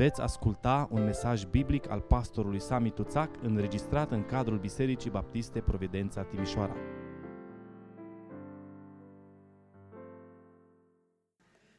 [0.00, 6.22] Veți asculta un mesaj biblic al pastorului Sami Tuțac înregistrat în cadrul Bisericii Baptiste Providența
[6.22, 6.76] Timișoara.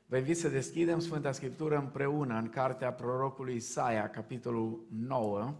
[0.06, 5.54] Vă invit să deschidem Sfânta Scriptură împreună în cartea prorocului Isaia, capitolul 9,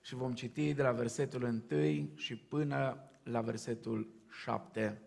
[0.00, 4.08] și vom citi de la versetul 1 și până la versetul
[4.42, 5.00] 7.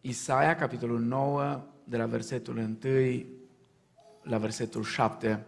[0.00, 2.76] Isaia, capitolul 9, de la versetul 1
[4.22, 5.46] la versetul 7.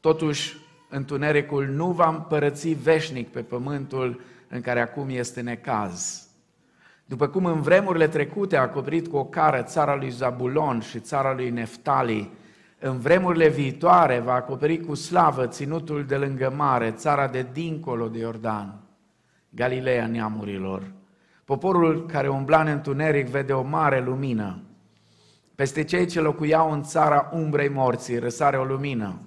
[0.00, 0.56] Totuși,
[0.88, 6.28] întunericul nu va împărăți veșnic pe pământul în care acum este necaz.
[7.04, 11.34] După cum în vremurile trecute a acoperit cu o cară țara lui Zabulon și țara
[11.34, 12.30] lui Neftali,
[12.78, 18.18] în vremurile viitoare va acoperi cu slavă ținutul de lângă mare, țara de dincolo de
[18.18, 18.80] Iordan,
[19.48, 20.92] Galileea neamurilor.
[21.44, 24.62] Poporul care umbla în întuneric vede o mare lumină.
[25.60, 29.20] Peste cei ce locuiau în țara umbrei morții răsare o lumină.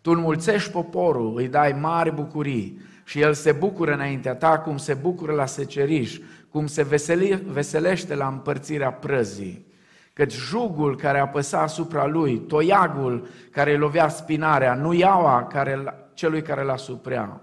[0.00, 4.94] Tu înmulțești poporul, îi dai mari bucurii și el se bucură înaintea ta cum se
[4.94, 6.18] bucură la seceriș,
[6.48, 9.66] cum se veseli, veselește la împărțirea prăzii.
[10.12, 15.84] Căci jugul care apăsa asupra lui, toiagul care îi lovea spinarea, nu iaua care,
[16.14, 17.40] celui care l-a suprea,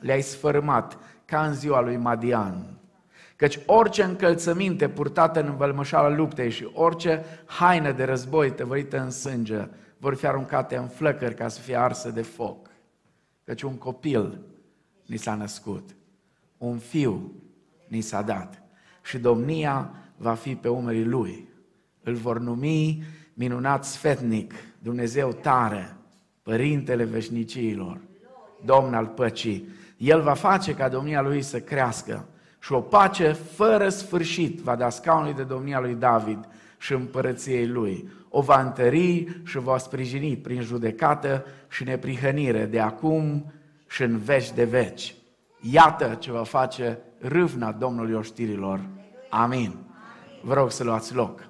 [0.00, 2.77] le-ai sfărâmat ca în ziua lui Madian.
[3.38, 9.68] Căci orice încălțăminte purtată în învălmășala luptei și orice haină de război tăvărită în sânge
[9.98, 12.70] vor fi aruncate în flăcări ca să fie arse de foc.
[13.44, 14.40] Căci un copil
[15.06, 15.96] ni s-a născut,
[16.56, 17.32] un fiu
[17.86, 18.62] ni s-a dat
[19.02, 21.48] și domnia va fi pe umerii lui.
[22.02, 23.02] Îl vor numi
[23.34, 25.96] minunat sfetnic, Dumnezeu tare,
[26.42, 28.00] Părintele veșniciilor,
[28.64, 29.68] Domn al păcii.
[29.96, 32.26] El va face ca domnia lui să crească
[32.58, 38.10] și o pace fără sfârșit va da scaunului de domnia lui David și împărăției lui.
[38.28, 43.52] O va întări și va sprijini prin judecată și neprihănire de acum
[43.88, 45.14] și în veci de veci.
[45.60, 48.80] Iată ce va face râvna Domnului oștirilor.
[49.30, 49.74] Amin.
[50.42, 51.48] Vă rog să luați loc.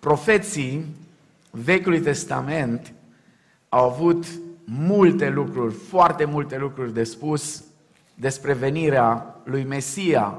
[0.00, 0.86] Profeții
[1.50, 2.92] Vechiului Testament
[3.68, 4.26] au avut
[4.64, 7.64] multe lucruri, foarte multe lucruri de spus
[8.20, 10.38] despre venirea lui Mesia,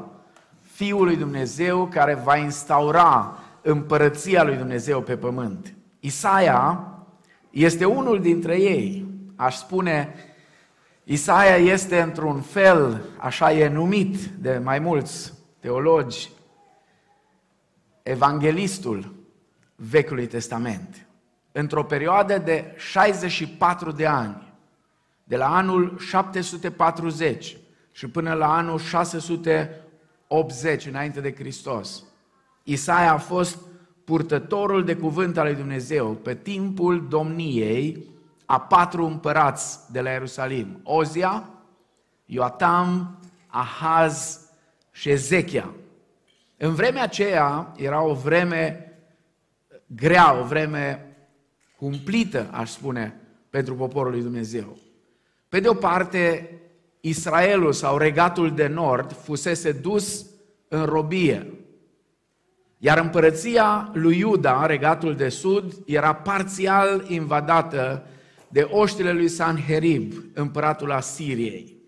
[0.74, 5.74] Fiul lui Dumnezeu care va instaura împărăția lui Dumnezeu pe pământ.
[6.00, 6.88] Isaia
[7.50, 9.06] este unul dintre ei.
[9.36, 10.14] Aș spune,
[11.04, 16.30] Isaia este într-un fel, așa e numit de mai mulți teologi,
[18.04, 19.14] evanghelistul
[19.76, 21.08] Vechiului Testament.
[21.52, 24.54] Într-o perioadă de 64 de ani,
[25.24, 27.56] de la anul 740
[27.92, 32.04] și până la anul 680 înainte de Hristos.
[32.64, 33.58] Isaia a fost
[34.04, 38.10] purtătorul de cuvânt al lui Dumnezeu pe timpul domniei
[38.46, 40.80] a patru împărați de la Ierusalim.
[40.84, 41.50] Ozia,
[42.26, 44.40] Ioatam, Ahaz
[44.92, 45.74] și Ezechia.
[46.58, 48.92] În vremea aceea era o vreme
[49.86, 51.16] grea, o vreme
[51.78, 54.78] cumplită, aș spune, pentru poporul lui Dumnezeu.
[55.50, 56.50] Pe de o parte,
[57.02, 60.26] Israelul sau regatul de nord fusese dus
[60.68, 61.54] în robie.
[62.78, 68.06] Iar împărăția lui Iuda, regatul de sud, era parțial invadată
[68.48, 71.80] de oștile lui Sanherib, împăratul Asiriei.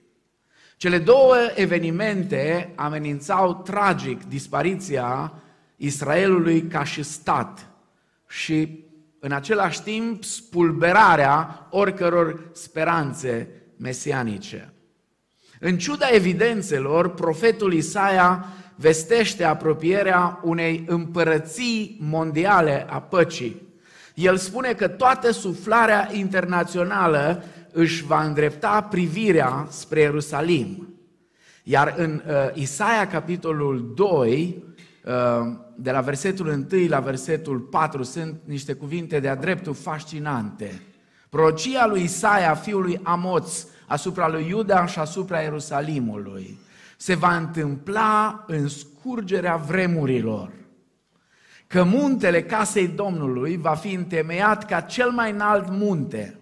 [0.78, 5.34] Cele două evenimente amenințau tragic dispariția
[5.76, 7.68] Israelului ca și stat
[8.28, 8.84] și
[9.20, 13.48] în același timp spulberarea oricăror speranțe
[13.78, 14.73] mesianice.
[15.66, 23.62] În ciuda evidențelor, profetul Isaia vestește apropierea unei împărății mondiale a păcii.
[24.14, 30.94] El spune că toată suflarea internațională își va îndrepta privirea spre Ierusalim.
[31.64, 34.64] Iar în uh, Isaia, capitolul 2,
[35.06, 35.12] uh,
[35.76, 40.82] de la versetul 1 la versetul 4, sunt niște cuvinte de-a dreptul fascinante.
[41.30, 46.60] Prorocia lui Isaia, fiul lui Amoț, asupra lui Iuda și asupra Ierusalimului.
[46.98, 50.52] Se va întâmpla în scurgerea vremurilor
[51.68, 56.38] că muntele casei Domnului va fi întemeiat ca cel mai înalt munte.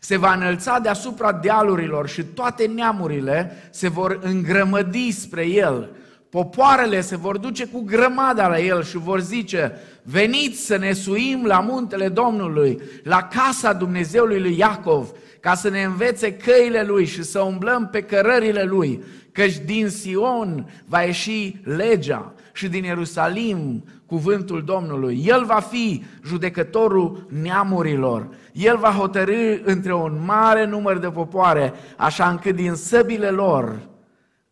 [0.00, 5.90] Se va înălța deasupra dealurilor și toate neamurile se vor îngrămădi spre el.
[6.30, 9.72] Popoarele se vor duce cu grămada la el și vor zice,
[10.02, 15.10] veniți să ne suim la muntele Domnului, la casa Dumnezeului lui Iacov,
[15.40, 20.70] ca să ne învețe căile lui și să umblăm pe cărările lui, căci din Sion
[20.86, 25.22] va ieși legea și din Ierusalim cuvântul Domnului.
[25.26, 28.28] El va fi judecătorul neamurilor.
[28.52, 33.88] El va hotărâ între un mare număr de popoare, așa încât din săbile lor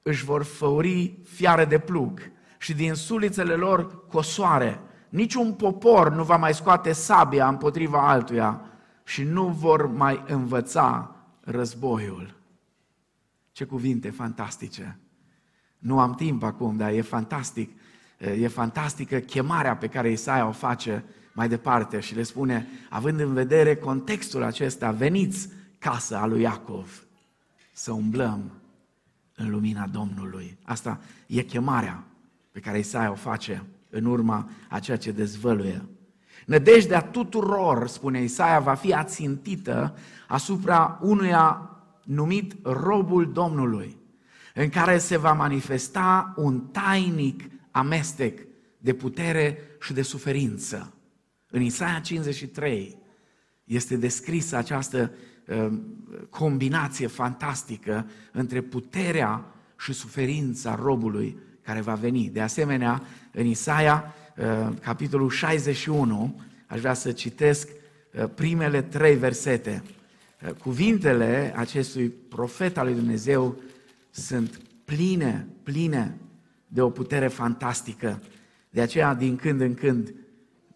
[0.03, 2.21] își vor făuri fiare de plug
[2.59, 4.81] și din sulițele lor cosoare.
[5.09, 8.61] Niciun popor nu va mai scoate sabia împotriva altuia
[9.09, 12.35] și nu vor mai învăța războiul.
[13.53, 14.99] Ce cuvinte fantastice!
[15.79, 17.71] Nu am timp acum, dar e fantastic.
[18.19, 23.33] E fantastică chemarea pe care Isaia o face mai departe și le spune, având în
[23.33, 27.07] vedere contextul acesta, veniți casa lui Iacov
[27.73, 28.51] să umblăm
[29.35, 30.59] în lumina Domnului.
[30.63, 32.05] Asta e chemarea
[32.53, 35.83] pe care Isaia o face în urma a ceea ce dezvăluie.
[36.49, 39.97] Nădejdea tuturor, spune Isaia, va fi ațintită
[40.29, 41.71] asupra unuia
[42.05, 43.97] numit robul Domnului,
[44.55, 48.47] în care se va manifesta un tainic amestec
[48.79, 50.95] de putere și de suferință.
[51.51, 52.99] În Isaia 53
[53.65, 55.13] este descrisă această
[55.47, 55.73] uh,
[56.31, 59.45] combinație fantastică între puterea
[59.79, 62.31] și suferința robului care va veni.
[62.31, 63.03] De asemenea,
[63.33, 64.28] în Isaia, uh,
[64.81, 69.83] capitolul 61, aș vrea să citesc uh, primele trei versete.
[70.63, 73.57] Cuvintele acestui profet al lui Dumnezeu
[74.11, 76.19] sunt pline, pline
[76.67, 78.23] de o putere fantastică.
[78.71, 80.15] De aceea, din când în când,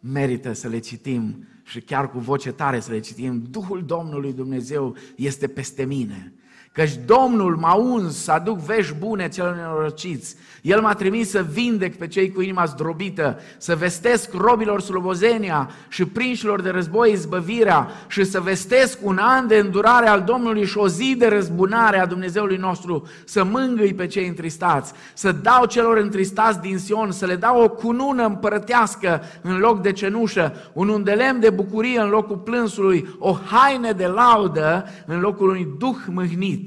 [0.00, 3.42] merită să le citim și chiar cu voce tare să le citim.
[3.50, 6.32] Duhul Domnului Dumnezeu este peste mine
[6.72, 10.36] Căci Domnul m-a uns să aduc vești bune celor nenorociți.
[10.62, 16.04] El m-a trimis să vindec pe cei cu inima zdrobită, să vestesc robilor slobozenia și
[16.04, 20.88] prinșilor de război izbăvirea și să vestesc un an de îndurare al Domnului și o
[20.88, 26.60] zi de răzbunare a Dumnezeului nostru, să mângâi pe cei întristați, să dau celor întristați
[26.60, 31.50] din Sion, să le dau o cunună împărătească în loc de cenușă, un undelem de
[31.50, 36.61] bucurie în locul plânsului, o haine de laudă în locul unui duh mâhnit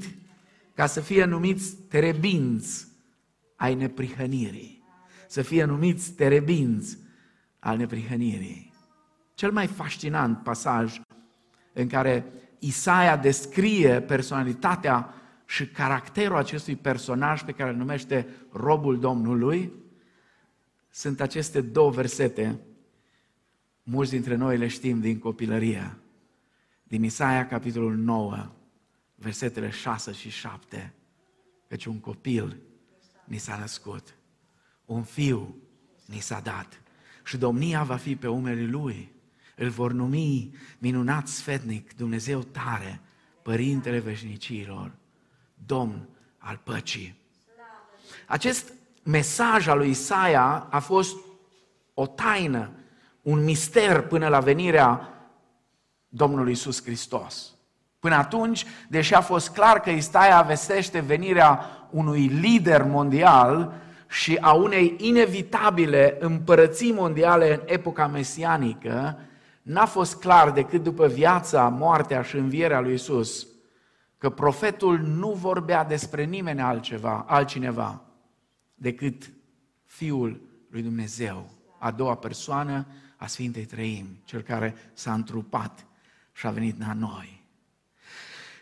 [0.76, 2.86] ca să fie numiți terebinți
[3.56, 4.84] ai neprihănirii.
[5.28, 6.98] Să fie numiți terebinți
[7.58, 8.72] al neprihănirii.
[9.34, 11.00] Cel mai fascinant pasaj
[11.72, 12.24] în care
[12.58, 15.14] Isaia descrie personalitatea
[15.46, 19.72] și caracterul acestui personaj pe care îl numește robul Domnului,
[20.90, 22.60] sunt aceste două versete.
[23.82, 25.98] Mulți dintre noi le știm din copilărie.
[26.82, 28.55] Din Isaia, capitolul 9,
[29.16, 30.94] versetele 6 și 7,
[31.68, 32.60] căci un copil
[33.24, 34.14] ni s-a născut,
[34.84, 35.56] un fiu
[36.06, 36.80] ni s-a dat
[37.24, 39.14] și domnia va fi pe umerii lui.
[39.56, 43.00] Îl vor numi minunat sfetnic, Dumnezeu tare,
[43.42, 44.92] Părintele veșnicilor,
[45.66, 46.08] Domn
[46.38, 47.16] al păcii.
[48.26, 48.72] Acest
[49.02, 51.16] mesaj al lui Isaia a fost
[51.94, 52.70] o taină,
[53.22, 55.08] un mister până la venirea
[56.08, 57.55] Domnului Isus Hristos.
[58.06, 63.72] Până atunci, deși a fost clar că Isaia vestește venirea unui lider mondial
[64.08, 69.18] și a unei inevitabile împărății mondiale în epoca mesianică,
[69.62, 73.46] n-a fost clar decât după viața, moartea și învierea lui Isus
[74.18, 78.00] că profetul nu vorbea despre nimeni altceva, altcineva
[78.74, 79.32] decât
[79.84, 82.86] Fiul lui Dumnezeu, a doua persoană
[83.16, 85.86] a Sfintei Trăim, cel care s-a întrupat
[86.32, 87.35] și a venit la noi.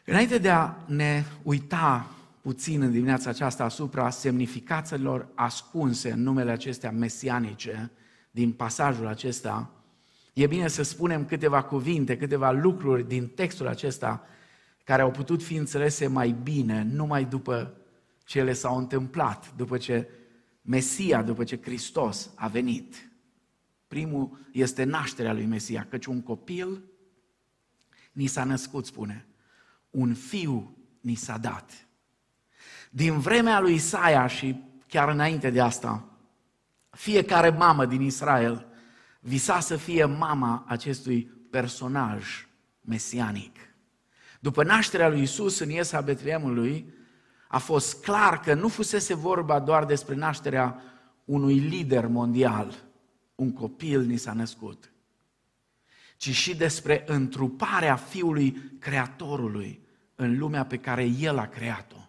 [0.04, 6.90] Înainte de a ne uita puțin în dimineața aceasta asupra semnificațiilor ascunse în numele acestea
[6.90, 7.90] mesianice
[8.30, 9.70] din pasajul acesta,
[10.32, 14.26] e bine să spunem câteva cuvinte, câteva lucruri din textul acesta
[14.84, 17.76] care au putut fi înțelese mai bine numai după
[18.25, 20.08] ce ele s-au întâmplat, după ce
[20.62, 23.11] Mesia, după ce Hristos a venit.
[23.88, 26.82] Primul este nașterea lui Mesia, căci un copil
[28.12, 29.26] ni s-a născut, spune,
[29.94, 31.86] un fiu ni s-a dat.
[32.90, 36.08] Din vremea lui Isaia și chiar înainte de asta,
[36.90, 38.66] fiecare mamă din Israel
[39.20, 42.46] visa să fie mama acestui personaj
[42.80, 43.56] mesianic.
[44.40, 46.94] După nașterea lui Isus în Iesa Betleemului,
[47.48, 50.82] a fost clar că nu fusese vorba doar despre nașterea
[51.24, 52.74] unui lider mondial,
[53.34, 54.92] un copil ni s-a născut,
[56.16, 59.84] ci și despre întruparea Fiului Creatorului,
[60.14, 62.09] în lumea pe care El a creat-o.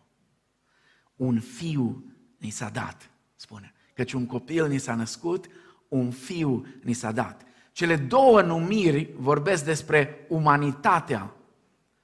[1.16, 2.04] Un fiu
[2.38, 3.74] ni s-a dat, spune.
[3.94, 5.46] Căci un copil ni s-a născut,
[5.88, 7.46] un fiu ni s-a dat.
[7.72, 11.36] Cele două numiri vorbesc despre umanitatea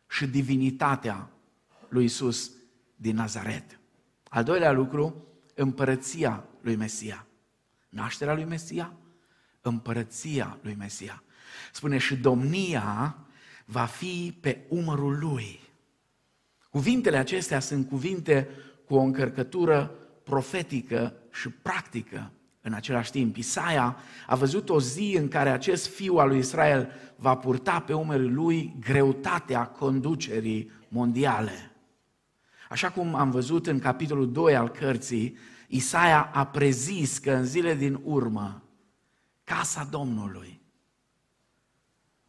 [0.10, 1.30] și divinitatea
[1.90, 2.52] lui Isus
[2.96, 3.80] din Nazaret.
[4.30, 7.26] Al doilea lucru, împărăția lui Mesia.
[7.90, 8.94] Nașterea lui Mesia,
[9.62, 11.24] împărăția lui Mesia.
[11.74, 13.18] Spune și domnia
[13.66, 15.60] va fi pe umărul lui.
[16.72, 18.48] Cuvintele acestea sunt cuvinte
[18.86, 19.92] cu o încărcătură
[20.24, 23.36] profetică și practică în același timp.
[23.36, 23.98] Isaia
[24.28, 28.30] a văzut o zi în care acest fiu al lui Israel va purta pe umerii
[28.30, 31.72] lui greutatea conducerii mondiale.
[32.70, 35.38] Așa cum am văzut în capitolul 2 al cărții,
[35.68, 38.64] Isaia a prezis că în zile din urmă
[39.44, 40.62] casa Domnului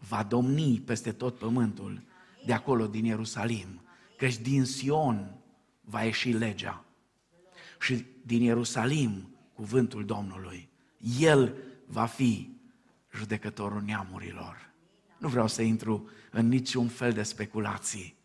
[0.08, 2.02] va domni peste tot pământul
[2.46, 3.81] de acolo din Ierusalim,
[4.22, 5.34] căci din Sion
[5.80, 6.84] va ieși legea
[7.80, 10.68] și din Ierusalim cuvântul Domnului.
[11.18, 11.54] El
[11.86, 12.56] va fi
[13.14, 14.70] judecătorul neamurilor.
[15.18, 18.16] Nu vreau să intru în niciun fel de speculații.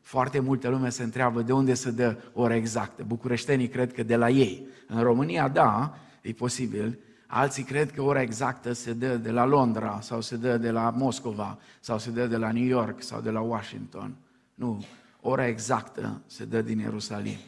[0.00, 3.04] Foarte multe lume se întreabă de unde se dă ora exactă.
[3.06, 4.66] Bucureștenii cred că de la ei.
[4.88, 6.98] În România, da, e posibil.
[7.26, 10.90] Alții cred că ora exactă se dă de la Londra sau se dă de la
[10.90, 14.16] Moscova sau se dă de la New York sau de la Washington.
[14.54, 14.84] Nu,
[15.22, 17.38] ora exactă se dă din Ierusalim.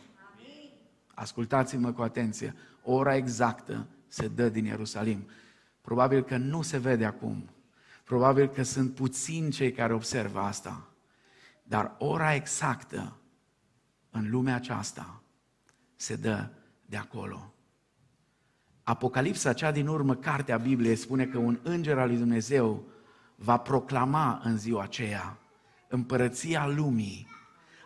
[1.14, 2.54] Ascultați-mă cu atenție.
[2.82, 5.28] Ora exactă se dă din Ierusalim.
[5.80, 7.48] Probabil că nu se vede acum.
[8.04, 10.88] Probabil că sunt puțini cei care observă asta.
[11.62, 13.16] Dar ora exactă
[14.10, 15.22] în lumea aceasta
[15.96, 16.48] se dă
[16.86, 17.54] de acolo.
[18.82, 22.84] Apocalipsa, cea din urmă, cartea Bibliei, spune că un înger al lui Dumnezeu
[23.34, 25.38] va proclama în ziua aceea
[25.88, 27.33] împărăția lumii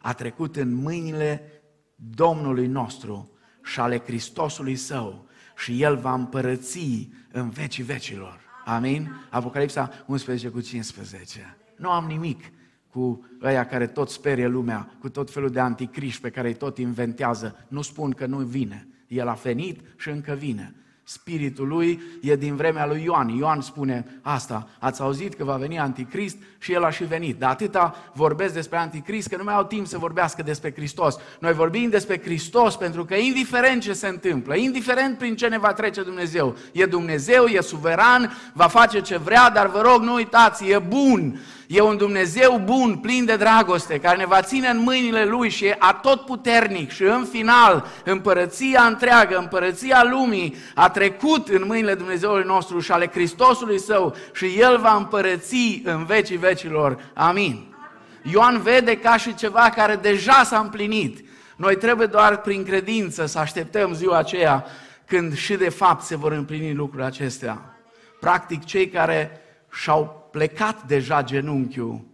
[0.08, 1.62] a trecut în mâinile
[1.94, 3.30] Domnului nostru
[3.64, 8.40] și ale Hristosului Său și El va împărăți în vecii vecilor.
[8.64, 9.10] Amin?
[9.30, 11.56] Apocalipsa 11 cu 15.
[11.76, 12.52] Nu am nimic
[12.90, 16.78] cu ăia care tot sperie lumea, cu tot felul de anticriși pe care îi tot
[16.78, 17.66] inventează.
[17.68, 18.88] Nu spun că nu vine.
[19.06, 20.74] El a venit și încă vine.
[21.10, 23.28] Spiritul lui e din vremea lui Ioan.
[23.28, 27.38] Ioan spune asta, ați auzit că va veni anticrist și el a și venit.
[27.38, 31.16] Dar atâta vorbesc despre anticrist că nu mai au timp să vorbească despre Hristos.
[31.40, 35.72] Noi vorbim despre Hristos pentru că indiferent ce se întâmplă, indiferent prin ce ne va
[35.72, 40.70] trece Dumnezeu, e Dumnezeu, e suveran, va face ce vrea, dar vă rog nu uitați,
[40.70, 41.40] e bun.
[41.70, 45.64] E un Dumnezeu bun, plin de dragoste, care ne va ține în mâinile Lui și
[45.64, 52.80] e atotputernic și în final împărăția întreagă, împărăția lumii a trecut în mâinile Dumnezeului nostru
[52.80, 57.10] și ale Hristosului Său și El va împărăți în vecii vecilor.
[57.14, 57.74] Amin.
[58.22, 61.24] Ioan vede ca și ceva care deja s-a împlinit.
[61.56, 64.66] Noi trebuie doar prin credință să așteptăm ziua aceea
[65.06, 67.78] când și de fapt se vor împlini lucrurile acestea.
[68.20, 69.42] Practic, cei care
[69.78, 72.04] și-au plecat deja genunchiul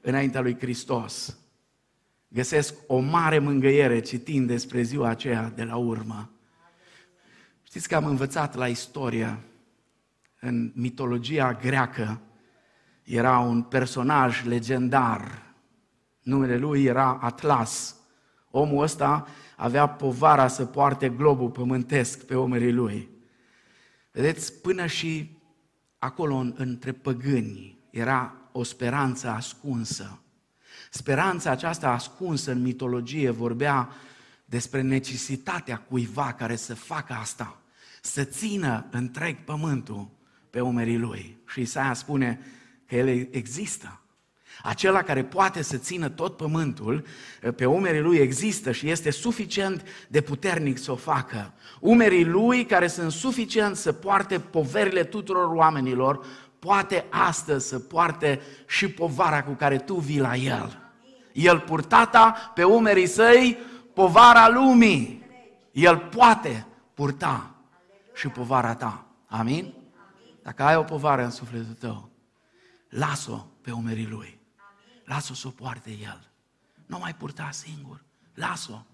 [0.00, 1.38] înaintea lui Hristos,
[2.28, 6.30] găsesc o mare mângâiere citind despre ziua aceea de la urmă.
[7.62, 9.38] Știți că am învățat la istorie,
[10.40, 12.20] în mitologia greacă,
[13.02, 15.54] era un personaj legendar.
[16.22, 17.96] Numele lui era Atlas.
[18.50, 23.08] Omul ăsta avea povara să poarte globul pământesc pe omerii lui.
[24.12, 25.35] Vedeți, până și
[25.98, 30.20] acolo între păgâni era o speranță ascunsă.
[30.90, 33.88] Speranța aceasta ascunsă în mitologie vorbea
[34.44, 37.60] despre necesitatea cuiva care să facă asta,
[38.02, 40.08] să țină întreg pământul
[40.50, 41.38] pe umerii lui.
[41.46, 42.40] Și Isaia spune
[42.86, 44.00] că el există.
[44.62, 47.04] Acela care poate să țină tot pământul
[47.56, 51.52] pe umerii lui există și este suficient de puternic să o facă.
[51.80, 56.24] Umerii lui care sunt suficient să poarte poverile tuturor oamenilor,
[56.58, 60.80] poate astăzi să poarte și povara cu care tu vii la el.
[61.32, 63.58] El purtata pe umerii săi
[63.94, 65.24] povara lumii.
[65.72, 67.54] El poate purta
[68.14, 69.04] și povara ta.
[69.26, 69.74] Amin?
[70.42, 72.08] Dacă ai o povară în sufletul tău,
[72.88, 74.35] las-o pe umerii lui.
[75.06, 76.30] Lasă-o să o poarte el.
[76.86, 78.04] Nu mai purta singur.
[78.34, 78.84] Lasă-o.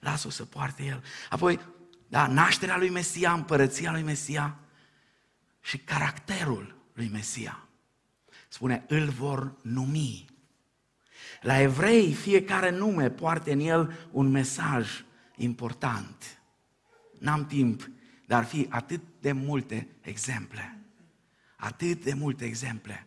[0.00, 1.04] Lasă-o să poarte el.
[1.30, 1.60] Apoi,
[2.08, 4.58] da, nașterea lui Mesia, împărăția lui Mesia
[5.60, 7.68] și caracterul lui Mesia.
[8.48, 10.26] Spune, îl vor numi.
[11.40, 15.04] La evrei, fiecare nume poartă în el un mesaj
[15.36, 16.40] important.
[17.18, 17.90] N-am timp,
[18.26, 20.78] dar ar fi atât de multe exemple.
[21.56, 23.06] Atât de multe exemple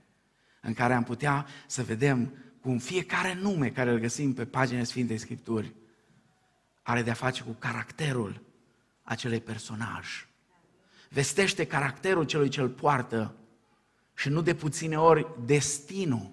[0.61, 5.17] în care am putea să vedem cum fiecare nume care îl găsim pe paginile Sfintei
[5.17, 5.73] Scripturi
[6.81, 8.41] are de-a face cu caracterul
[9.03, 10.27] acelei personaj.
[11.09, 13.35] Vestește caracterul celui ce îl poartă
[14.15, 16.31] și nu de puține ori destinul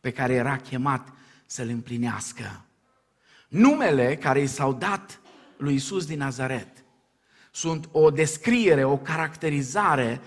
[0.00, 1.12] pe care era chemat
[1.46, 2.64] să-l împlinească.
[3.48, 5.20] Numele care i s-au dat
[5.56, 6.84] lui Isus din Nazaret
[7.50, 10.20] sunt o descriere, o caracterizare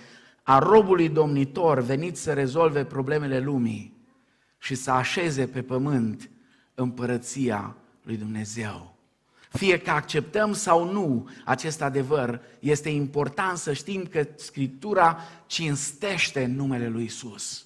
[0.44, 3.99] a robului domnitor venit să rezolve problemele lumii
[4.60, 6.30] și să așeze pe pământ
[6.74, 8.98] împărăția lui Dumnezeu.
[9.50, 16.88] Fie că acceptăm sau nu acest adevăr, este important să știm că Scriptura cinstește numele
[16.88, 17.66] lui Isus.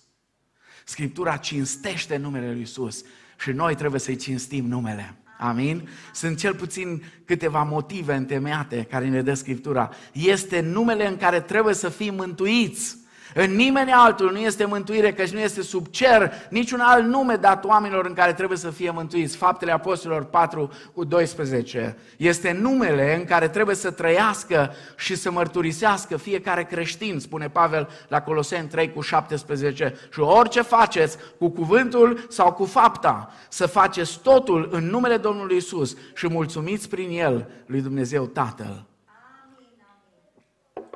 [0.86, 3.04] Scriptura cinstește numele lui Isus
[3.40, 5.16] și noi trebuie să-i cinstim numele.
[5.38, 5.90] Amin?
[6.14, 9.90] Sunt cel puțin câteva motive întemeiate care ne dă Scriptura.
[10.12, 12.98] Este numele în care trebuie să fim mântuiți.
[13.34, 17.66] În nimeni altul nu este mântuire, căci nu este sub cer niciun alt nume dat
[17.66, 19.38] oamenilor în care trebuie să fie mântuiți.
[19.38, 21.98] Faptele Apostolilor 4 cu 12.
[22.18, 28.22] Este numele în care trebuie să trăiască și să mărturisească fiecare creștin, spune Pavel la
[28.22, 29.96] Coloseni 3 cu 17.
[30.12, 35.96] Și orice faceți, cu cuvântul sau cu fapta, să faceți totul în numele Domnului Isus
[36.16, 38.86] și mulțumiți prin El lui Dumnezeu Tatăl.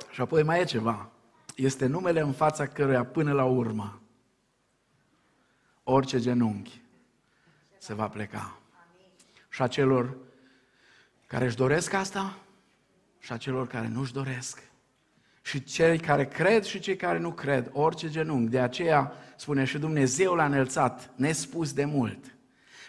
[0.10, 1.10] Și apoi mai e ceva
[1.58, 4.02] este numele în fața căruia până la urmă
[5.84, 6.82] orice genunchi
[7.78, 8.60] se va pleca.
[9.50, 10.18] Și a celor
[11.26, 12.38] care își doresc asta
[13.20, 14.64] și a celor care nu își doresc.
[15.42, 18.50] Și cei care cred și cei care nu cred, orice genunchi.
[18.50, 22.37] De aceea spune și Dumnezeu l-a înălțat, nespus de mult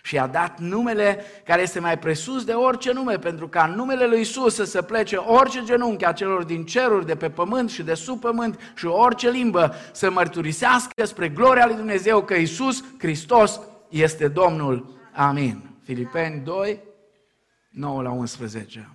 [0.08, 4.06] și a dat numele care este mai presus de orice nume, pentru ca în numele
[4.06, 7.82] lui Isus să se plece orice genunchi a celor din ceruri, de pe pământ și
[7.82, 13.60] de sub pământ și orice limbă să mărturisească spre gloria lui Dumnezeu că Isus Hristos
[13.88, 14.98] este Domnul.
[15.12, 15.70] Amin.
[15.82, 16.80] Filipeni 2,
[17.68, 18.88] 9 la 11.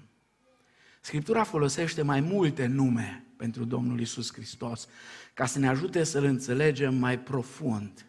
[1.02, 4.88] Scriptura folosește mai multe nume pentru Domnul Isus Hristos
[5.34, 8.06] ca să ne ajute să-L înțelegem mai profund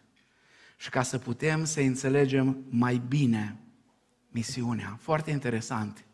[0.75, 3.59] și ca să putem să înțelegem mai bine
[4.29, 4.97] misiunea.
[5.01, 6.05] Foarte interesant.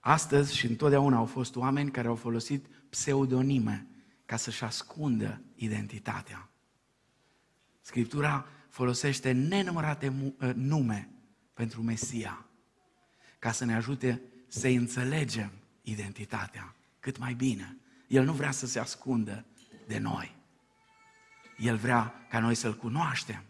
[0.00, 3.86] Astăzi și întotdeauna au fost oameni care au folosit pseudonime
[4.26, 6.48] ca să-și ascundă identitatea.
[7.80, 11.10] Scriptura folosește nenumărate ă, nume
[11.54, 12.46] pentru Mesia
[13.38, 15.50] ca să ne ajute să înțelegem
[15.82, 17.76] identitatea cât mai bine.
[18.06, 19.44] El nu vrea să se ascundă
[19.86, 20.36] de noi.
[21.58, 23.44] El vrea ca noi să-L cunoaștem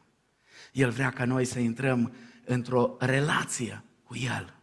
[0.73, 2.13] el vrea ca noi să intrăm
[2.45, 4.55] într-o relație cu El.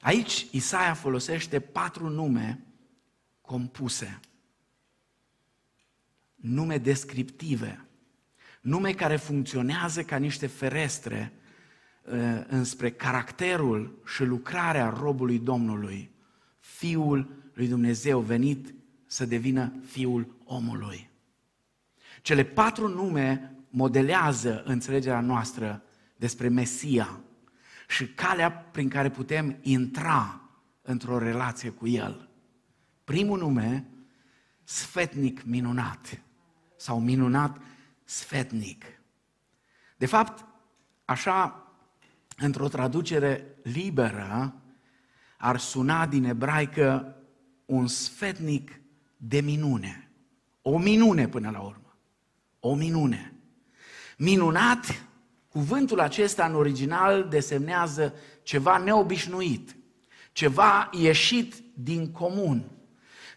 [0.00, 2.66] Aici Isaia folosește patru nume
[3.40, 4.20] compuse.
[6.34, 7.84] Nume descriptive.
[8.60, 11.32] Nume care funcționează ca niște ferestre
[12.04, 16.10] uh, înspre caracterul și lucrarea robului Domnului,
[16.58, 18.74] Fiul lui Dumnezeu venit
[19.06, 21.10] să devină Fiul omului.
[22.22, 25.82] Cele patru nume modelează înțelegerea noastră
[26.16, 27.20] despre Mesia
[27.88, 30.40] și calea prin care putem intra
[30.82, 32.28] într-o relație cu El.
[33.04, 33.86] Primul nume,
[34.64, 36.22] sfetnic minunat
[36.76, 37.60] sau minunat
[38.04, 38.84] sfetnic.
[39.96, 40.44] De fapt,
[41.04, 41.66] așa,
[42.36, 44.54] într-o traducere liberă,
[45.38, 47.16] ar suna din ebraică
[47.64, 48.80] un sfetnic
[49.16, 50.10] de minune.
[50.62, 51.96] O minune până la urmă.
[52.60, 53.31] O minune.
[54.16, 55.04] Minunat,
[55.48, 59.76] cuvântul acesta în original desemnează ceva neobișnuit,
[60.32, 62.70] ceva ieșit din comun.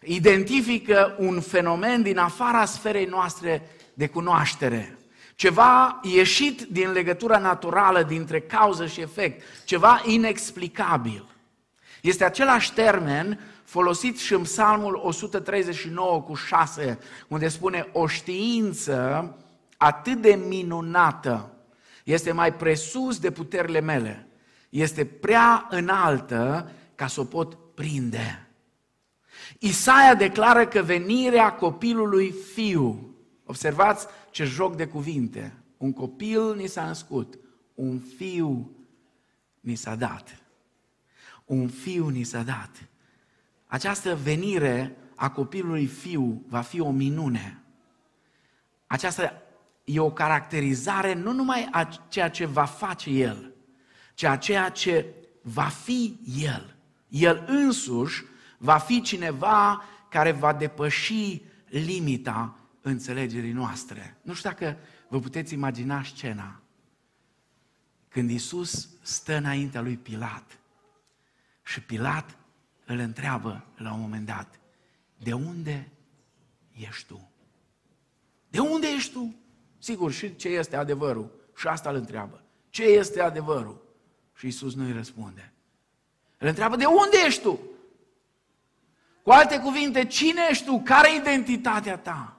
[0.02, 4.98] Identifică un fenomen din afara sferei noastre de cunoaștere.
[5.34, 11.24] Ceva ieșit din legătura naturală dintre cauză și efect, ceva inexplicabil.
[12.02, 19.36] Este același termen folosit și în Psalmul 139 cu 6, unde spune o știință
[19.76, 21.50] atât de minunată,
[22.04, 24.28] este mai presus de puterile mele,
[24.68, 28.48] este prea înaltă ca să o pot prinde.
[29.58, 36.84] Isaia declară că venirea copilului fiu, observați ce joc de cuvinte, un copil ni s-a
[36.84, 37.38] născut,
[37.74, 38.70] un fiu
[39.60, 40.40] ni s-a dat.
[41.44, 42.88] Un fiu ni s-a dat.
[43.66, 47.62] Această venire a copilului fiu va fi o minune.
[48.86, 49.42] Această
[49.86, 53.54] e o caracterizare nu numai a ceea ce va face El,
[54.14, 56.76] ci a ceea ce va fi El.
[57.08, 58.24] El însuși
[58.58, 64.16] va fi cineva care va depăși limita înțelegerii noastre.
[64.22, 64.76] Nu știu dacă
[65.08, 66.60] vă puteți imagina scena
[68.08, 70.58] când Isus stă înaintea lui Pilat
[71.64, 72.36] și Pilat
[72.84, 74.60] îl întreabă la un moment dat,
[75.16, 75.88] de unde
[76.72, 77.30] ești tu?
[78.48, 79.34] De unde ești tu?
[79.86, 81.30] Sigur, și ce este adevărul?
[81.56, 82.42] Și asta îl întreabă.
[82.70, 83.82] Ce este adevărul?
[84.34, 85.52] Și Isus nu îi răspunde.
[86.38, 87.60] Îl întreabă, de unde ești tu?
[89.22, 90.80] Cu alte cuvinte, cine ești tu?
[90.84, 92.36] Care e identitatea ta?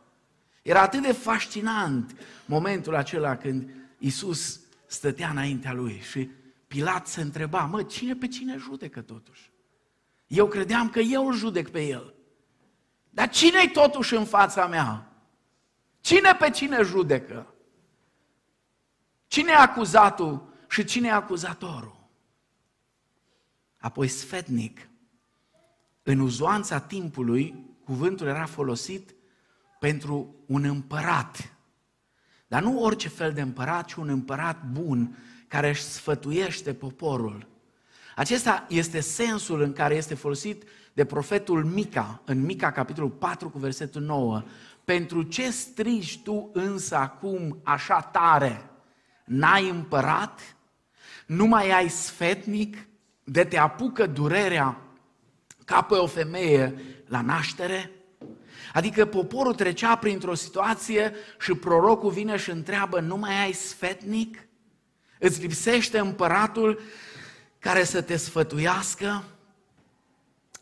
[0.62, 6.30] Era atât de fascinant momentul acela când Isus stătea înaintea lui și
[6.68, 9.52] Pilat se întreba, mă, cine pe cine judecă totuși?
[10.28, 12.14] Eu credeam că eu îl judec pe el.
[13.10, 15.12] Dar cine e totuși în fața mea?
[16.08, 17.54] Cine pe cine judecă?
[19.28, 22.10] Cine e acuzatul și cine e acuzatorul?
[23.78, 24.90] Apoi sfetnic.
[26.04, 29.16] În uzoanța timpului, cuvântul era folosit
[29.80, 31.54] pentru un împărat.
[32.48, 35.18] Dar nu orice fel de împărat, ci un împărat bun
[35.48, 37.48] care își sfătuiește poporul.
[38.16, 43.60] Acesta este sensul în care este folosit de profetul Mica, în Mica, capitolul 4, cu
[43.60, 44.44] versetul 9.
[44.88, 48.70] Pentru ce strigi tu însă acum așa tare?
[49.26, 50.56] N-ai împărat?
[51.26, 52.88] Nu mai ai sfetnic?
[53.24, 54.82] De te apucă durerea
[55.66, 57.92] ca pe o femeie la naștere?
[58.74, 64.48] Adică poporul trecea printr-o situație și prorocul vine și întreabă, nu mai ai sfetnic?
[65.20, 66.82] Îți lipsește împăratul
[67.60, 69.24] care să te sfătuiască?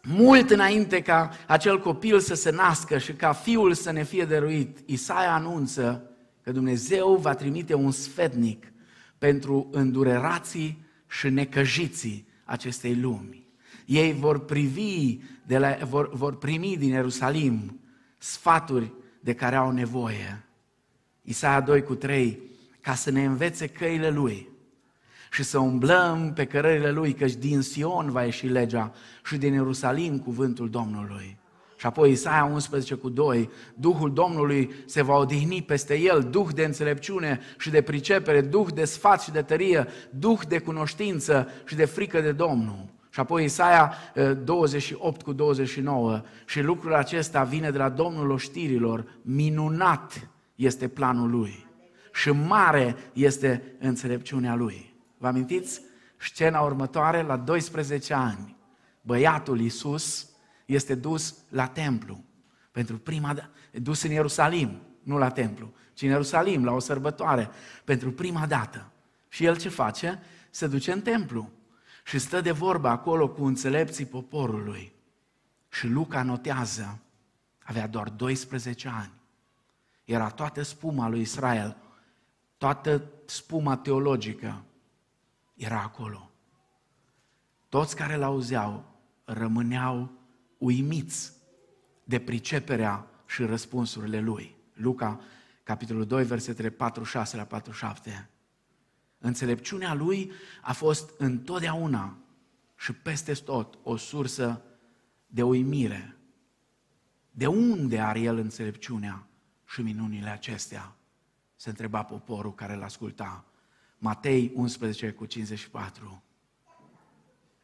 [0.07, 4.77] Mult înainte ca acel copil să se nască și ca fiul să ne fie dăruit,
[4.85, 6.09] Isaia anunță
[6.41, 8.73] că Dumnezeu va trimite un sfetnic
[9.17, 13.47] pentru îndurerații și necăjiții acestei lumi.
[13.85, 17.79] Ei vor privi, de la, vor, vor primi din Ierusalim
[18.17, 20.45] sfaturi de care au nevoie.
[21.21, 22.41] Isaia 2 cu 3,
[22.81, 24.54] ca să ne învețe căile Lui
[25.35, 28.93] și să umblăm pe cărările Lui, căci din Sion va ieși legea
[29.25, 31.37] și din Ierusalim cuvântul Domnului.
[31.77, 36.63] Și apoi Isaia 11 cu 2, Duhul Domnului se va odihni peste el, Duh de
[36.63, 41.85] înțelepciune și de pricepere, Duh de sfat și de tărie, Duh de cunoștință și de
[41.85, 42.85] frică de Domnul.
[43.09, 43.93] Și apoi Isaia
[44.43, 51.67] 28 cu 29, și lucrul acesta vine de la Domnul oștirilor, minunat este planul lui
[52.13, 54.94] și mare este înțelepciunea lui.
[55.17, 55.81] Vă amintiți
[56.17, 57.21] scena următoare?
[57.21, 58.55] La 12 ani,
[59.01, 60.29] băiatul Iisus
[60.65, 62.23] este dus la templu.
[62.71, 67.49] Pentru prima dată, dus în Ierusalim, nu la templu, ci în Ierusalim, la o sărbătoare,
[67.83, 68.91] pentru prima dată.
[69.27, 70.21] Și el ce face?
[70.49, 71.51] Se duce în templu
[72.05, 74.93] și stă de vorbă acolo cu înțelepții poporului.
[75.69, 76.99] Și Luca notează,
[77.63, 79.11] avea doar 12 ani.
[80.03, 81.77] Era toată spuma lui Israel,
[82.57, 84.63] toată spuma teologică
[85.55, 86.31] era acolo.
[87.69, 90.11] Toți care l-auzeau rămâneau
[90.57, 91.33] uimiți
[92.03, 94.55] de priceperea și răspunsurile lui.
[94.73, 95.19] Luca,
[95.63, 98.29] capitolul 2, versetele 46 la 47.
[99.17, 102.17] Înțelepciunea lui a fost întotdeauna
[102.75, 104.61] și peste tot o sursă
[105.27, 106.17] de uimire.
[107.31, 109.27] De unde are el înțelepciunea
[109.65, 110.95] și minunile acestea?
[111.55, 113.45] Se întreba poporul care l-asculta.
[114.05, 116.23] Matei 11 cu 54.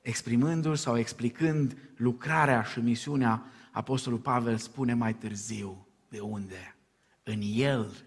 [0.01, 6.75] Exprimându-l sau explicând lucrarea și misiunea, Apostolul Pavel spune mai târziu de unde?
[7.23, 8.06] În El,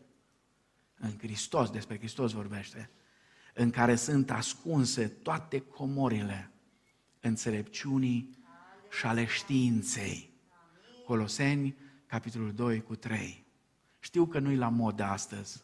[0.99, 2.91] în Hristos, despre Hristos vorbește,
[3.55, 6.51] în care sunt ascunse toate comorile
[7.21, 8.39] înțelepciunii
[8.99, 10.31] și ale științei.
[11.07, 13.47] Coloseni, capitolul 2 cu 3.
[14.01, 15.63] Știu că nu-i la mod astăzi,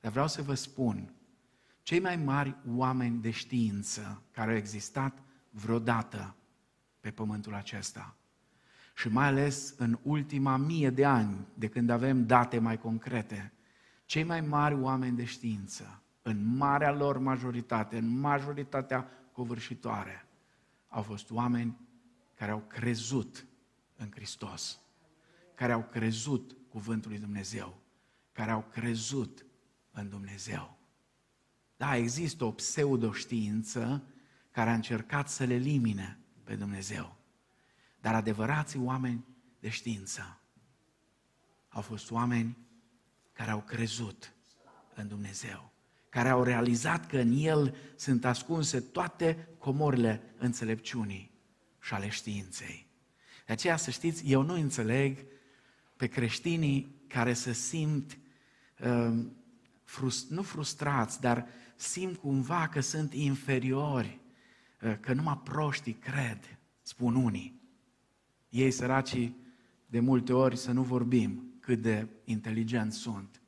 [0.00, 1.14] dar vreau să vă spun
[1.82, 6.34] cei mai mari oameni de știință care au existat vreodată
[7.00, 8.14] pe pământul acesta.
[8.94, 13.52] Și mai ales în ultima mie de ani, de când avem date mai concrete,
[14.04, 20.26] cei mai mari oameni de știință, în marea lor majoritate, în majoritatea covârșitoare,
[20.88, 21.78] au fost oameni
[22.34, 23.46] care au crezut
[23.96, 24.80] în Hristos,
[25.54, 27.80] care au crezut cuvântul lui Dumnezeu,
[28.32, 29.46] care au crezut
[29.90, 30.79] în Dumnezeu.
[31.80, 34.02] Da, există o pseudoștiință
[34.50, 37.16] care a încercat să le elimine pe Dumnezeu.
[38.00, 39.24] Dar adevărații oameni
[39.60, 40.40] de știință
[41.68, 42.56] au fost oameni
[43.32, 44.32] care au crezut
[44.94, 45.72] în Dumnezeu,
[46.08, 51.30] care au realizat că în El sunt ascunse toate comorile înțelepciunii
[51.80, 52.86] și ale științei.
[53.46, 55.18] De aceea, să știți, eu nu înțeleg
[55.96, 58.18] pe creștinii care se simt,
[58.80, 59.24] uh,
[59.84, 61.48] frust, nu frustrați, dar
[61.80, 64.18] simt cumva că sunt inferiori,
[64.82, 67.60] ă, că numai proștii cred, spun unii.
[68.48, 69.36] Ei săracii
[69.86, 73.40] de multe ori să nu vorbim cât de inteligenți sunt.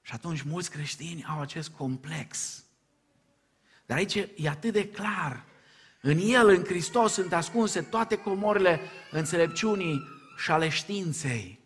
[0.00, 2.62] Și atunci mulți creștini au acest complex.
[3.86, 5.44] Dar aici e atât de clar.
[6.00, 8.80] În El, în Hristos, sunt ascunse toate comorile
[9.10, 10.00] înțelepciunii
[10.36, 11.57] și ale științei.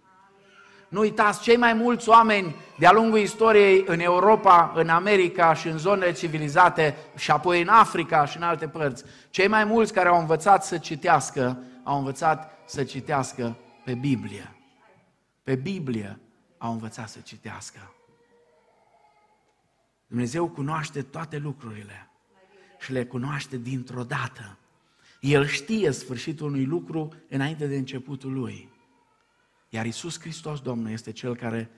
[0.93, 5.79] Nu uitați, cei mai mulți oameni de-a lungul istoriei în Europa, în America și în
[5.79, 10.19] zonele civilizate și apoi în Africa și în alte părți, cei mai mulți care au
[10.19, 14.57] învățat să citească, au învățat să citească pe Biblie.
[15.43, 16.19] Pe Biblie
[16.59, 17.95] au învățat să citească.
[20.07, 22.11] Dumnezeu cunoaște toate lucrurile
[22.81, 24.59] și le cunoaște dintr-o dată.
[25.21, 28.72] El știe sfârșitul unui lucru înainte de începutul lui.
[29.75, 31.71] Iar Isus Hristos, Domnul, este Cel care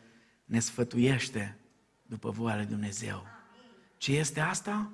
[0.44, 1.58] ne sfătuiește
[2.02, 3.26] după voia lui Dumnezeu.
[3.96, 4.90] Ce este asta?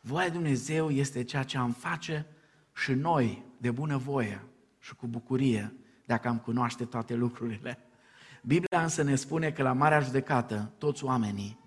[0.00, 2.26] Voia lui Dumnezeu este ceea ce am face
[2.74, 4.44] și noi, de bună voie
[4.78, 5.74] și cu bucurie,
[6.06, 7.78] dacă am cunoaște toate lucrurile.
[8.42, 11.58] Biblia însă ne spune că la Marea Judecată toți oamenii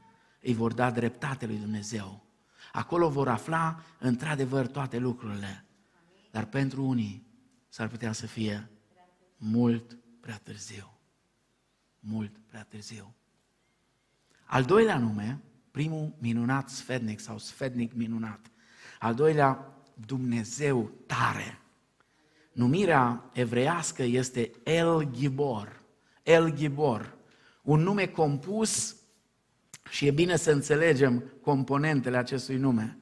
[0.42, 2.24] îi vor da dreptate lui Dumnezeu.
[2.72, 5.66] Acolo vor afla într-adevăr toate lucrurile.
[6.32, 7.28] Dar pentru unii
[7.70, 8.70] s-ar putea să fie
[9.38, 10.98] mult prea târziu.
[12.00, 13.14] Mult prea târziu.
[14.46, 18.52] Al doilea nume, primul minunat sfednic sau sfednic minunat.
[19.00, 19.74] Al doilea,
[20.06, 21.60] Dumnezeu tare.
[22.52, 25.82] Numirea evreiască este El Gibor.
[26.24, 27.18] El Gibor.
[27.62, 28.96] Un nume compus
[29.90, 32.98] și e bine să înțelegem componentele acestui nume.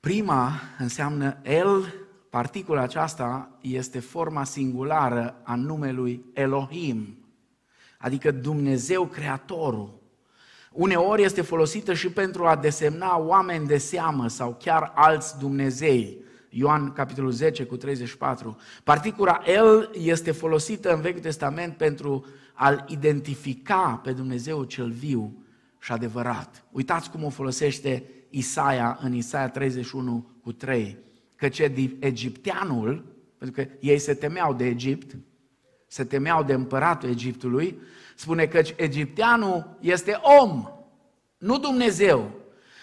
[0.00, 1.94] Prima înseamnă El
[2.30, 7.18] Particula aceasta este forma singulară a numelui Elohim,
[7.98, 9.98] adică Dumnezeu Creatorul.
[10.72, 16.24] Uneori este folosită și pentru a desemna oameni de seamă sau chiar alți Dumnezei.
[16.48, 18.56] Ioan capitolul 10 cu 34.
[18.84, 25.44] Particula El este folosită în Vechiul Testament pentru a-L identifica pe Dumnezeu cel viu
[25.78, 26.64] și adevărat.
[26.70, 31.08] Uitați cum o folosește Isaia în Isaia 31 cu 3
[31.40, 31.58] căci
[31.98, 33.04] egipteanul,
[33.38, 35.16] pentru că ei se temeau de Egipt,
[35.86, 37.78] se temeau de împăratul Egiptului,
[38.16, 40.68] spune că egipteanul este om,
[41.38, 42.30] nu Dumnezeu.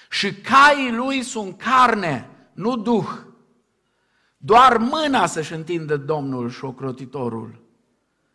[0.09, 3.07] Și caii lui sunt carne, nu duh.
[4.37, 7.61] Doar mâna să-și întindă Domnul și ocrotitorul.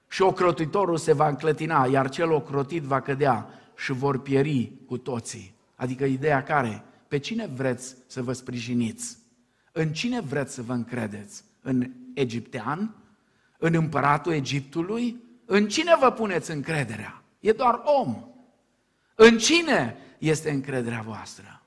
[0.08, 5.54] Și ocrotitorul se va înclătina, iar cel ocrotit va cădea și vor pieri cu toții.
[5.74, 6.84] Adică ideea care?
[7.08, 9.21] Pe cine vreți să vă sprijiniți?
[9.72, 11.44] În cine vreți să vă încredeți?
[11.60, 12.94] În egiptean?
[13.58, 15.22] În împăratul Egiptului?
[15.44, 17.22] În cine vă puneți încrederea?
[17.40, 18.24] E doar om.
[19.14, 21.62] În cine este încrederea voastră?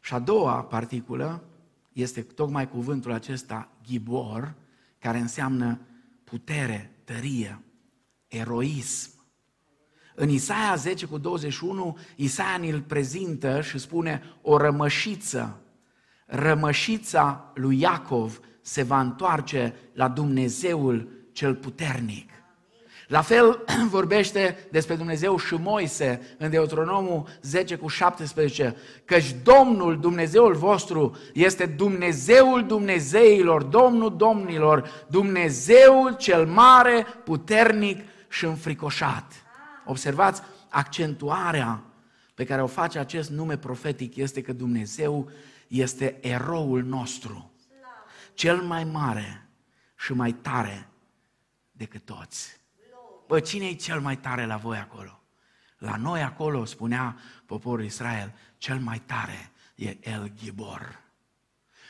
[0.00, 1.44] Și a doua particulă
[1.92, 4.54] este tocmai cuvântul acesta, ghibor,
[4.98, 5.80] care înseamnă
[6.24, 7.62] putere, tărie,
[8.28, 9.10] eroism.
[10.14, 15.60] În Isaia 10 cu 21, Isaia ne-l prezintă și spune o rămășiță
[16.30, 22.30] rămășița lui Iacov se va întoarce la Dumnezeul cel puternic.
[23.10, 30.54] La fel vorbește despre Dumnezeu și Moise în Deuteronomul 10 cu 17, căci Domnul Dumnezeul
[30.54, 39.32] vostru este Dumnezeul Dumnezeilor, Domnul Domnilor, Dumnezeul cel mare, puternic și înfricoșat.
[39.84, 41.82] Observați, accentuarea
[42.34, 45.30] pe care o face acest nume profetic este că Dumnezeu
[45.70, 47.52] este eroul nostru,
[48.34, 49.48] cel mai mare
[49.96, 50.88] și mai tare
[51.70, 52.60] decât toți.
[53.26, 55.22] Bă, cine e cel mai tare la voi acolo?
[55.78, 61.02] La noi acolo, spunea poporul Israel, cel mai tare e El Gibor.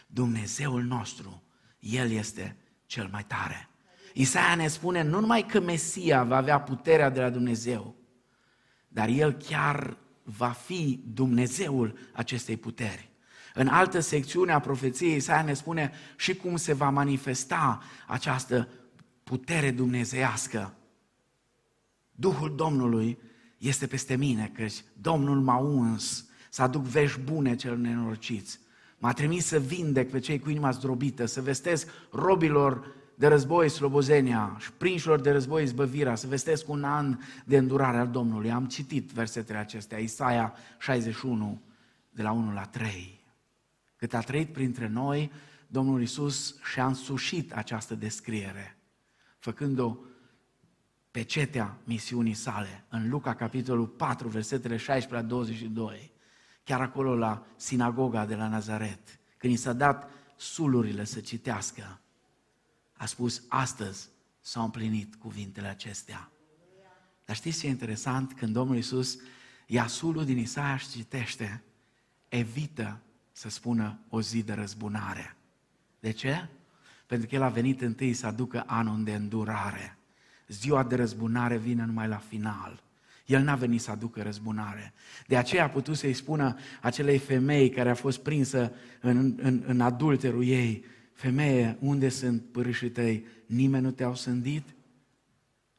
[0.06, 1.42] Dumnezeul nostru,
[1.78, 3.68] El este cel mai tare.
[4.12, 7.94] Isaia ne spune nu numai că Mesia va avea puterea de la Dumnezeu,
[8.88, 13.09] dar El chiar va fi Dumnezeul acestei puteri.
[13.54, 18.68] În altă secțiune a profeției, Isaia ne spune și cum se va manifesta această
[19.24, 20.74] putere dumnezeiască.
[22.10, 23.18] Duhul Domnului
[23.58, 28.58] este peste mine, căci Domnul m-a uns să aduc vești bune celor nenorociți.
[28.98, 34.56] M-a trimis să vindec pe cei cu inima zdrobită, să vestesc robilor de război slobozenia
[34.58, 38.50] și prinșilor de război zbăvirea, să vestesc un an de îndurare al Domnului.
[38.50, 41.60] Am citit versetele acestea, Isaia 61,
[42.10, 43.19] de la 1 la 3.
[44.00, 45.32] Cât a trăit printre noi,
[45.66, 48.78] Domnul Isus și-a însușit această descriere,
[49.38, 49.96] făcând-o
[51.10, 56.12] pe cetea misiunii sale, în Luca, capitolul 4, versetele 16 la 22,
[56.64, 62.00] chiar acolo la sinagoga de la Nazaret, când i s-a dat sulurile să citească.
[62.92, 64.08] a spus, astăzi
[64.40, 66.30] s-au împlinit cuvintele acestea.
[67.24, 68.32] Dar știți ce e interesant?
[68.32, 69.18] Când Domnul Iisus
[69.66, 71.62] ia sulul din Isaia și citește,
[72.28, 73.00] evită
[73.40, 75.36] să spună o zi de răzbunare.
[76.00, 76.48] De ce?
[77.06, 79.98] Pentru că El a venit întâi să aducă anul de îndurare.
[80.48, 82.82] Ziua de răzbunare vine numai la final.
[83.26, 84.92] El n-a venit să aducă răzbunare.
[85.26, 89.80] De aceea a putut să-i spună acelei femei care a fost prinsă în, în, în
[89.80, 93.26] adulterul ei, femeie, unde sunt părâșii tăi?
[93.46, 94.74] Nimeni nu te-au sândit?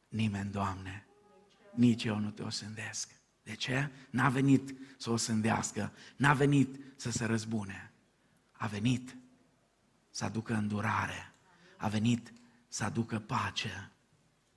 [0.08, 1.06] Nimeni, Doamne.
[1.74, 3.21] Nici eu nu te o sândesc.
[3.42, 3.90] De ce?
[4.10, 7.92] N-a venit să o sândească, n-a venit să se răzbune.
[8.52, 9.16] A venit
[10.10, 11.32] să aducă îndurare,
[11.76, 12.32] a venit
[12.68, 13.90] să aducă pace.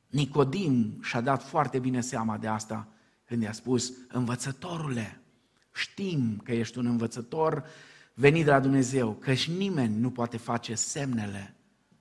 [0.08, 2.88] Nicodim și-a dat foarte bine seama de asta
[3.26, 5.21] când i-a spus, învățătorule,
[5.74, 7.65] știm că ești un învățător
[8.13, 11.56] venit de la Dumnezeu, căci nimeni nu poate face semnele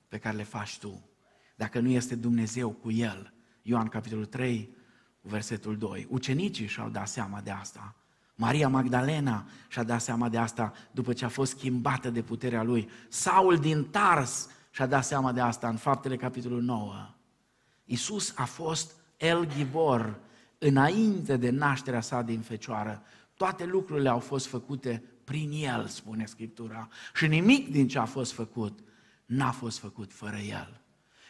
[0.08, 1.08] pe care le faci tu,
[1.56, 3.32] dacă nu este Dumnezeu cu el.
[3.62, 4.74] Ioan capitolul 3,
[5.26, 6.06] versetul 2.
[6.10, 7.94] Ucenicii și-au dat seama de asta.
[8.34, 12.88] Maria Magdalena și-a dat seama de asta după ce a fost schimbată de puterea lui.
[13.08, 17.14] Saul din Tars și-a dat seama de asta în faptele capitolul 9.
[17.84, 20.18] Iisus a fost El Gibor
[20.58, 23.02] înainte de nașterea sa din fecioară.
[23.36, 26.88] Toate lucrurile au fost făcute prin El, spune Scriptura.
[27.14, 28.78] Și nimic din ce a fost făcut
[29.26, 30.80] n-a fost făcut fără El.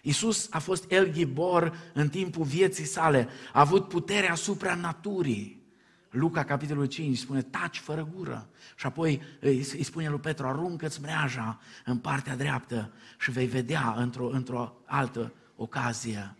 [0.07, 5.63] Iisus a fost El Gibor în timpul vieții sale, a avut puterea asupra naturii.
[6.11, 8.49] Luca, capitolul 5, spune, taci fără gură.
[8.77, 14.29] Și apoi îi spune lui Petru, aruncă-ți mreaja în partea dreaptă și vei vedea într-o,
[14.33, 16.37] într-o altă ocazie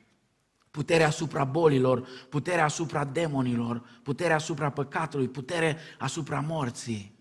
[0.71, 7.14] puterea asupra bolilor, puterea asupra demonilor, puterea asupra păcatului, puterea asupra morții.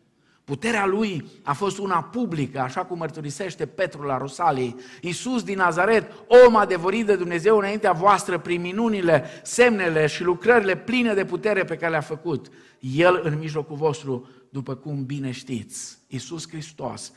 [0.44, 4.76] Puterea lui a fost una publică, așa cum mărturisește Petru la Rosalii.
[5.02, 6.12] Iisus din Nazaret,
[6.46, 11.76] om adevărit de Dumnezeu înaintea voastră prin minunile, semnele și lucrările pline de putere pe
[11.76, 12.48] care le-a făcut.
[12.80, 17.12] El în mijlocul vostru, după cum bine știți, Iisus Hristos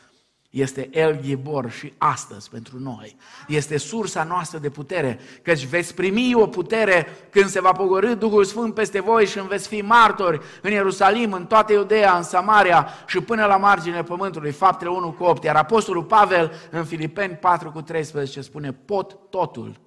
[0.61, 3.17] este El Ghibor și astăzi pentru noi.
[3.49, 8.45] Este sursa noastră de putere, căci veți primi o putere când se va pogorâ Duhul
[8.45, 13.21] Sfânt peste voi și veți fi martori în Ierusalim, în toată Iudea, în Samaria și
[13.21, 14.53] până la marginile pământului.
[14.53, 15.45] Faptele 1 cu 8.
[15.45, 19.81] Iar Apostolul Pavel în Filipeni 4 cu 13 spune pot totul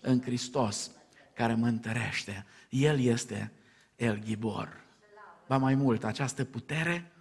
[0.00, 0.90] în Hristos
[1.34, 2.46] care mă întărește.
[2.68, 3.52] El este
[3.96, 4.80] El Ghibor.
[5.48, 7.12] Ba mai mult, această putere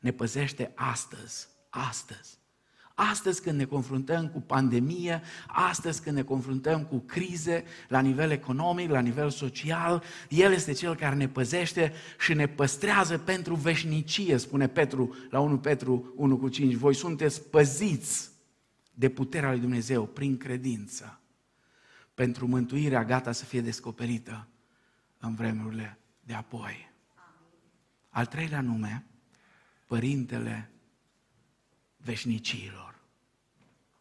[0.00, 2.38] ne păzește astăzi astăzi.
[2.98, 8.90] Astăzi când ne confruntăm cu pandemie, astăzi când ne confruntăm cu crize la nivel economic,
[8.90, 14.68] la nivel social, El este Cel care ne păzește și ne păstrează pentru veșnicie, spune
[14.68, 16.74] Petru la 1 Petru 1 cu 5.
[16.74, 18.30] Voi sunteți păziți
[18.94, 21.20] de puterea lui Dumnezeu prin credință
[22.14, 24.48] pentru mântuirea gata să fie descoperită
[25.18, 26.92] în vremurile de apoi.
[28.08, 29.04] Al treilea nume,
[29.86, 30.70] Părintele
[32.06, 32.94] veșnicilor.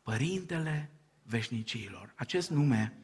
[0.02, 0.90] Părintele
[1.24, 2.14] veșnicilor.
[2.16, 2.98] Acest nume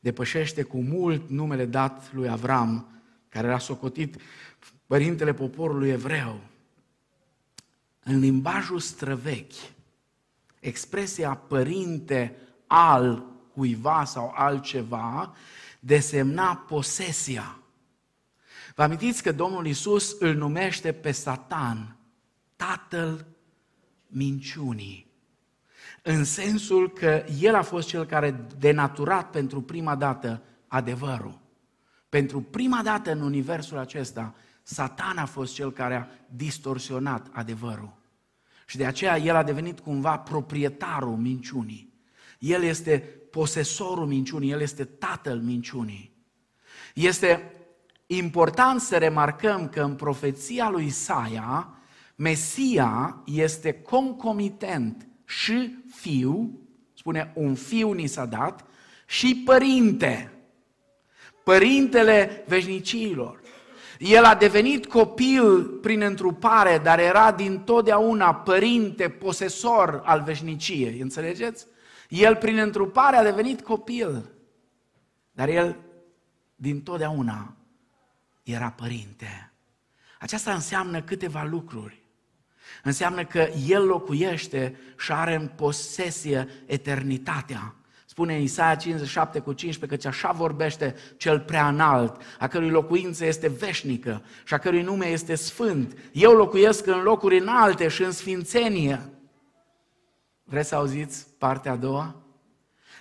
[0.00, 4.20] depășește cu mult numele dat lui Avram, care era socotit
[4.86, 6.40] părintele poporului evreu.
[8.02, 9.72] În limbajul străvechi,
[10.60, 12.36] expresia părinte
[12.66, 15.34] al cuiva sau altceva
[15.80, 17.58] desemna posesia.
[18.74, 21.96] Vă amintiți că Domnul Isus îl numește pe Satan
[22.56, 23.35] tatăl
[24.06, 25.06] minciunii.
[26.02, 31.38] În sensul că el a fost cel care denaturat pentru prima dată adevărul.
[32.08, 37.94] Pentru prima dată în universul acesta, Satan a fost cel care a distorsionat adevărul.
[38.66, 41.94] Și de aceea el a devenit cumva proprietarul minciunii.
[42.38, 42.98] El este
[43.30, 46.16] posesorul minciunii, el este tatăl minciunii.
[46.94, 47.52] Este
[48.06, 51.68] important să remarcăm că în profeția lui Isaia,
[52.16, 56.60] Mesia este concomitent și fiu,
[56.94, 58.64] spune un fiu ni s-a dat,
[59.06, 60.32] și părinte.
[61.44, 63.40] Părintele veșnicilor.
[63.98, 71.00] El a devenit copil prin întrupare, dar era din totdeauna părinte, posesor al veșniciei.
[71.00, 71.66] Înțelegeți?
[72.08, 74.30] El prin întrupare a devenit copil,
[75.32, 75.76] dar el
[76.56, 77.56] din totdeauna
[78.42, 79.52] era părinte.
[80.18, 82.04] Aceasta înseamnă câteva lucruri.
[82.86, 87.74] Înseamnă că El locuiește și are în posesie eternitatea.
[88.04, 93.24] Spune în Isaia 57 cu 15 că așa vorbește cel prea înalt, a cărui locuință
[93.24, 95.98] este veșnică și a cărui nume este sfânt.
[96.12, 99.00] Eu locuiesc în locuri înalte și în sfințenie.
[100.44, 102.16] Vreți să auziți partea a doua?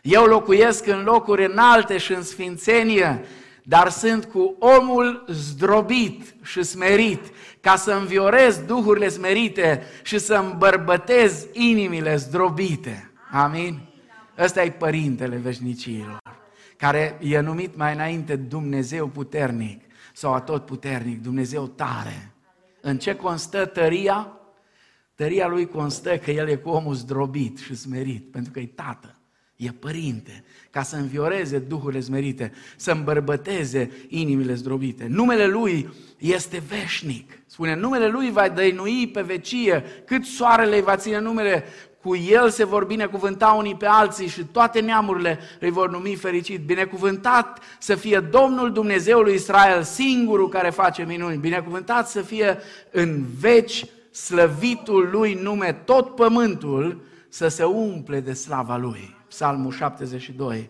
[0.02, 3.26] Eu locuiesc în locuri înalte și în sfințenie,
[3.68, 7.22] dar sunt cu omul zdrobit și smerit,
[7.62, 13.12] ca să înviorez duhurile smerite și să îmbărbătez inimile zdrobite.
[13.32, 13.80] Amin?
[14.38, 16.18] Ăsta e Părintele Veșnicilor,
[16.78, 19.82] care e numit mai înainte Dumnezeu puternic
[20.14, 22.32] sau atot puternic, Dumnezeu tare.
[22.82, 24.32] În ce constă tăria?
[25.16, 29.15] Tăria lui constă că el e cu omul zdrobit și smerit, pentru că e tată,
[29.56, 35.08] e părinte, ca să învioreze duhurile smerite, să îmbărbăteze inimile zdrobite.
[35.10, 37.40] Numele lui este veșnic.
[37.46, 41.64] Spune, numele lui va dăinui pe vecie, cât soarele va ține numele,
[42.02, 46.66] cu el se vor binecuvânta unii pe alții și toate neamurile îi vor numi fericit.
[46.66, 51.38] Binecuvântat să fie Domnul Dumnezeului Israel, singurul care face minuni.
[51.38, 52.58] Binecuvântat să fie
[52.92, 59.16] în veci slăvitul lui nume tot pământul să se umple de slava lui.
[59.36, 60.70] Psalmul 72,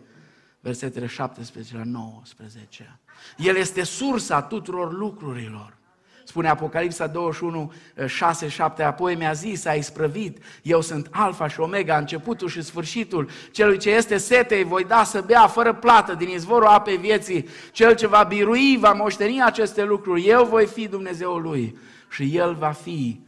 [0.59, 2.99] versetele 17 la 19.
[3.38, 5.78] El este sursa tuturor lucrurilor.
[6.24, 7.74] Spune Apocalipsa 21,
[8.05, 13.30] 6, 7, apoi mi-a zis, a isprăvit, eu sunt alfa și omega, începutul și sfârșitul,
[13.51, 17.47] celui ce este sete îi voi da să bea fără plată din izvorul apei vieții,
[17.72, 21.78] cel ce va birui, va moșteni aceste lucruri, eu voi fi Dumnezeul lui
[22.09, 23.22] și el va fi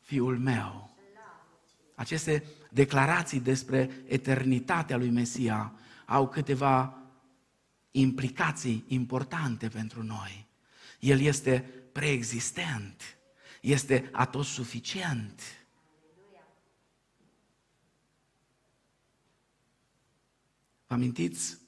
[0.00, 0.96] fiul meu.
[1.94, 2.44] Aceste
[2.74, 5.74] declarații despre eternitatea lui Mesia
[6.06, 7.02] au câteva
[7.90, 10.46] implicații importante pentru noi.
[10.98, 11.60] El este
[11.92, 13.02] preexistent,
[13.60, 15.42] este atot suficient.
[20.86, 21.58] Vă amintiți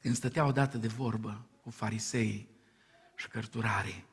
[0.00, 2.48] când stătea odată de vorbă cu farisei
[3.16, 4.04] și cărturarii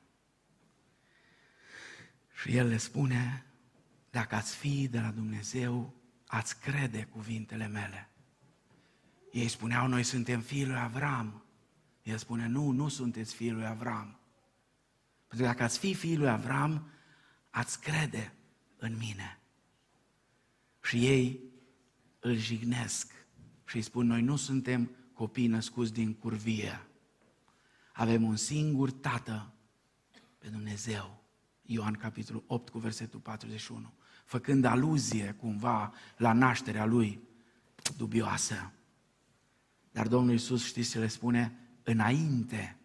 [2.41, 3.45] și el le spune,
[4.14, 5.93] dacă ați fi de la Dumnezeu,
[6.26, 8.09] ați crede cuvintele mele.
[9.32, 11.45] Ei spuneau, noi suntem fiii lui Avram.
[12.03, 14.20] El spune, nu, nu sunteți fiii lui Avram.
[15.28, 16.89] Pentru că dacă ați fi fiii lui Avram,
[17.49, 18.34] ați crede
[18.78, 19.39] în mine.
[20.84, 21.39] Și ei
[22.20, 23.11] îl jignesc
[23.66, 26.88] și îi spun, noi nu suntem copii născuți din curvie.
[27.93, 29.53] Avem un singur tată
[30.38, 31.24] pe Dumnezeu.
[31.61, 33.93] Ioan capitolul 8 cu versetul 41,
[34.24, 37.21] făcând aluzie cumva la nașterea lui
[37.97, 38.71] dubioasă.
[39.91, 41.57] Dar Domnul Iisus știți ce le spune?
[41.84, 42.78] Înainte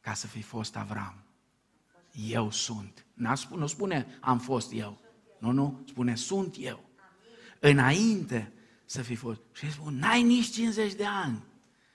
[0.00, 1.22] ca să fi fost Avram
[2.12, 3.06] eu sunt.
[3.54, 5.00] nu spune am fost eu.
[5.38, 6.84] Nu, nu, spune sunt eu.
[7.60, 8.52] Înainte
[8.84, 9.40] să fi fost.
[9.52, 11.42] Și spune, n-ai nici 50 de ani.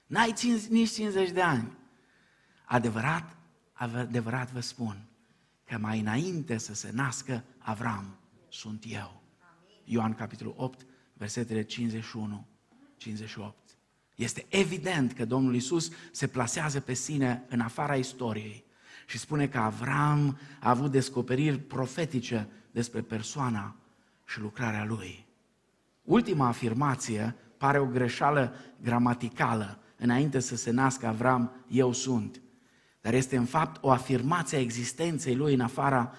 [0.05, 0.34] N-ai
[0.69, 1.78] nici 50 de ani.
[2.65, 3.38] Adevărat,
[3.73, 5.05] adevărat vă spun
[5.63, 8.17] că mai înainte să se nască Avram,
[8.49, 9.21] sunt eu.
[9.83, 12.47] Ioan capitolul 8, versetele 51,
[12.97, 13.55] 58.
[14.15, 18.63] Este evident că Domnul Isus se plasează pe sine în afara istoriei
[19.05, 23.75] și spune că Avram a avut descoperiri profetice despre persoana
[24.25, 25.25] și lucrarea lui.
[26.03, 29.79] Ultima afirmație pare o greșeală gramaticală.
[29.97, 32.41] Înainte să se nască Avram, eu sunt.
[33.01, 36.13] Dar este în fapt o afirmație a existenței lui în afara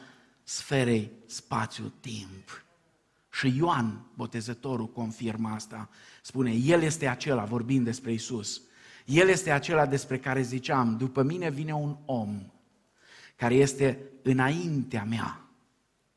[0.49, 2.65] sferei spațiu-timp.
[3.31, 5.89] Și Ioan, botezătorul, confirmă asta.
[6.23, 8.63] Spune, El este acela, vorbind despre Isus.
[9.05, 12.53] El este acela despre care ziceam, după mine vine un om
[13.37, 15.41] care este înaintea mea.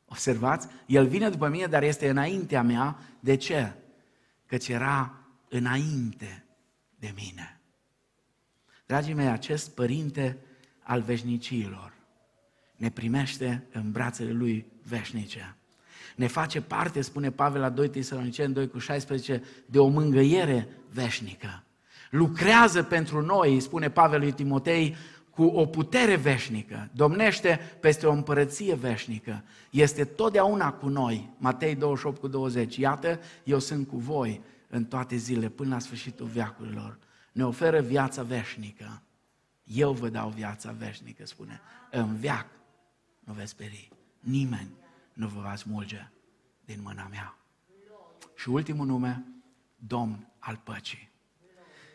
[0.04, 0.68] Observați?
[0.86, 2.98] El vine după mine, dar este înaintea mea.
[3.20, 3.72] De ce?
[4.46, 5.14] Căci era
[5.48, 6.44] înainte
[6.98, 7.60] de mine.
[8.86, 10.38] Dragii mei, acest părinte
[10.82, 12.01] al veșnicilor
[12.82, 15.56] ne primește în brațele lui veșnice.
[16.16, 21.62] Ne face parte, spune Pavel la 2 Tesaloniceni 2 cu 16, de o mângâiere veșnică.
[22.10, 24.96] Lucrează pentru noi, spune Pavel lui Timotei,
[25.30, 31.30] cu o putere veșnică, domnește peste o împărăție veșnică, este totdeauna cu noi.
[31.38, 32.76] Matei 28 cu 20.
[32.76, 36.98] Iată, eu sunt cu voi în toate zilele până la sfârșitul veacurilor.
[37.32, 39.02] Ne oferă viața veșnică.
[39.64, 41.60] Eu vă dau viața veșnică, spune.
[41.90, 42.46] În veac
[43.24, 43.88] nu veți speri.
[44.20, 44.70] Nimeni
[45.12, 46.08] nu vă va smulge
[46.64, 47.36] din mâna mea.
[48.36, 49.24] Și ultimul nume,
[49.76, 51.10] Domn al păcii.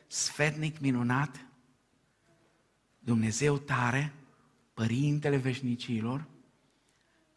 [0.08, 1.46] Sfetnic minunat,
[3.00, 4.14] Dumnezeu tare,
[4.74, 6.26] Părintele veșnicilor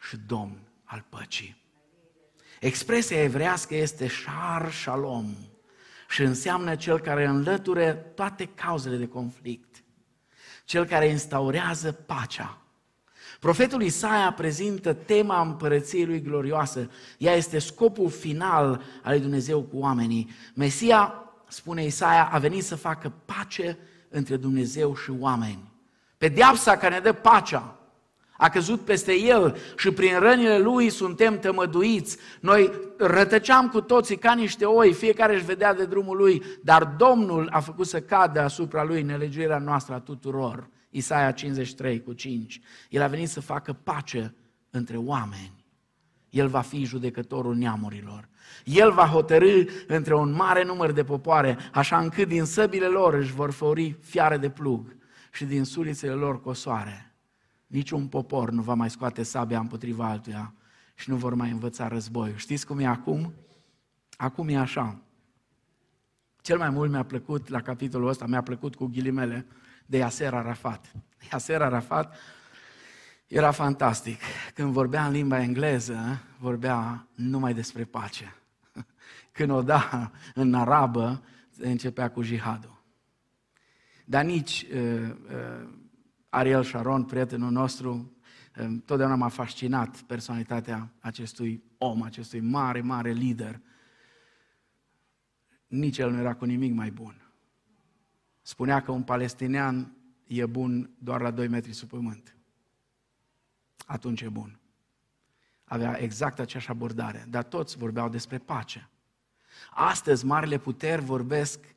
[0.01, 1.57] și Domn al păcii.
[2.61, 5.34] Expresia evrească este Shar Shalom
[6.09, 9.82] și înseamnă cel care înlăture toate cauzele de conflict,
[10.64, 12.60] cel care instaurează pacea.
[13.41, 16.91] Profetul Isaia prezintă tema împărăției lui glorioasă.
[17.18, 20.30] Ea este scopul final al lui Dumnezeu cu oamenii.
[20.55, 21.14] Mesia,
[21.49, 23.78] spune Isaia, a venit să facă pace
[24.09, 25.72] între Dumnezeu și oameni.
[26.18, 27.74] Pedeapsa care ne dă pacea
[28.41, 32.16] a căzut peste el și prin rănile lui suntem tămăduiți.
[32.41, 37.49] Noi rătăceam cu toții ca niște oi, fiecare își vedea de drumul lui, dar Domnul
[37.53, 40.68] a făcut să cadă asupra lui nelegiuirea noastră a tuturor.
[40.91, 42.61] Isaia 53 cu 5.
[42.88, 44.34] El a venit să facă pace
[44.70, 45.64] între oameni.
[46.30, 48.28] El va fi judecătorul neamurilor.
[48.64, 53.32] El va hotărâ între un mare număr de popoare, așa încât din săbile lor își
[53.32, 54.97] vor făuri fiare de plug
[55.32, 57.14] și din sulițele lor cosoare.
[57.66, 60.55] Niciun popor nu va mai scoate sabia împotriva altuia
[60.95, 62.32] și nu vor mai învăța război.
[62.36, 63.32] Știți cum e acum?
[64.16, 65.03] Acum e așa.
[66.41, 69.47] Cel mai mult mi-a plăcut la capitolul ăsta, mi-a plăcut cu ghilimele,
[69.91, 70.93] de Yasser Arafat.
[71.32, 72.16] Yasser Arafat
[73.26, 74.20] era fantastic.
[74.55, 78.34] Când vorbea în limba engleză, vorbea numai despre pace.
[79.32, 81.22] Când o da în arabă,
[81.59, 82.82] începea cu jihadul.
[84.05, 85.68] Dar nici uh, uh,
[86.28, 88.16] Ariel Sharon, prietenul nostru,
[88.57, 93.61] uh, totdeauna m-a fascinat personalitatea acestui om, acestui mare, mare lider.
[95.66, 97.20] Nici el nu era cu nimic mai bun.
[98.51, 99.93] Spunea că un palestinian
[100.27, 102.37] e bun doar la 2 metri sub pământ.
[103.87, 104.59] Atunci e bun.
[105.65, 108.89] Avea exact aceeași abordare, dar toți vorbeau despre pace.
[109.71, 111.75] Astăzi, marile puteri vorbesc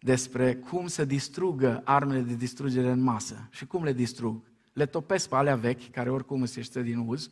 [0.00, 3.48] despre cum să distrugă armele de distrugere în masă.
[3.50, 4.50] Și cum le distrug?
[4.72, 7.30] Le topesc pe alea vechi, care oricum se știu din uz,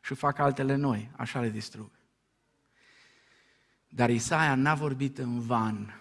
[0.00, 1.10] și fac altele noi.
[1.16, 1.90] Așa le distrug.
[3.88, 6.00] Dar Isaia n-a vorbit în van,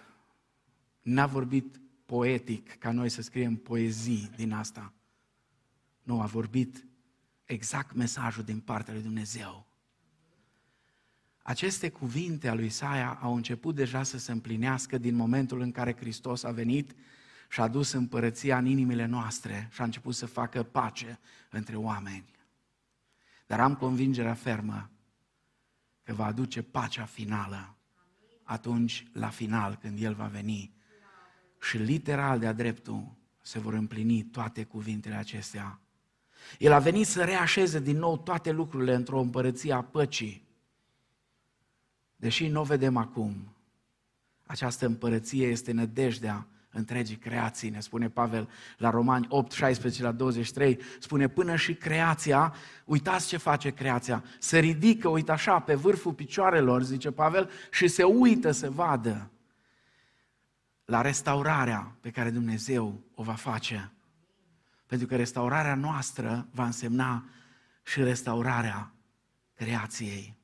[1.02, 4.94] n-a vorbit poetic, ca noi să scriem poezii din asta.
[6.04, 6.88] Nu, a vorbit
[7.46, 9.68] exact mesajul din partea lui Dumnezeu.
[11.42, 15.96] Aceste cuvinte a lui Isaia au început deja să se împlinească din momentul în care
[15.96, 16.96] Hristos a venit
[17.50, 22.32] și a dus împărăția în inimile noastre și a început să facă pace între oameni.
[23.48, 24.90] Dar am convingerea fermă
[26.04, 27.78] că va aduce pacea finală
[28.44, 30.78] atunci, la final, când El va veni
[31.62, 35.80] și literal de-a dreptul se vor împlini toate cuvintele acestea.
[36.58, 40.48] El a venit să reașeze din nou toate lucrurile într-o împărăție a păcii.
[42.16, 43.56] Deși nu o vedem acum,
[44.46, 50.80] această împărăție este nădejdea întregii creații, ne spune Pavel la Romani 8, 16 la 23,
[51.00, 52.54] spune până și creația,
[52.86, 58.04] uitați ce face creația, se ridică, uită așa, pe vârful picioarelor, zice Pavel, și se
[58.04, 59.30] uită să vadă
[60.90, 63.92] la restaurarea pe care Dumnezeu o va face.
[64.86, 67.26] Pentru că restaurarea noastră va însemna
[67.84, 68.94] și restaurarea
[69.54, 70.38] creației.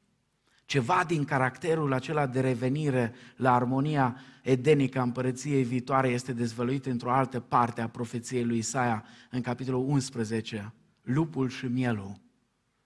[0.66, 7.12] Ceva din caracterul acela de revenire la armonia edenică a împărăției viitoare este dezvăluit într-o
[7.12, 10.74] altă parte a profeției lui Isaia, în capitolul 11.
[11.02, 12.20] Lupul și mielul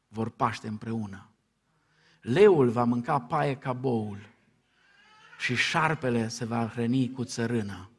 [0.07, 1.29] vor paște împreună.
[2.21, 4.37] Leul va mânca paie ca boul
[5.39, 7.89] și șarpele se va hrăni cu țărână.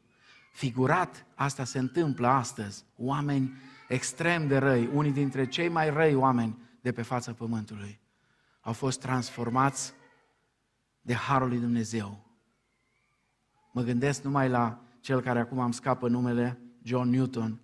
[0.51, 2.83] Figurat, asta se întâmplă astăzi.
[2.97, 3.51] Oameni
[3.87, 7.99] extrem de răi, unii dintre cei mai răi oameni de pe fața pământului,
[8.61, 9.93] au fost transformați
[11.01, 12.25] de Harul lui Dumnezeu.
[13.71, 17.59] Mă gândesc numai la cel care acum am scapă numele, John Newton,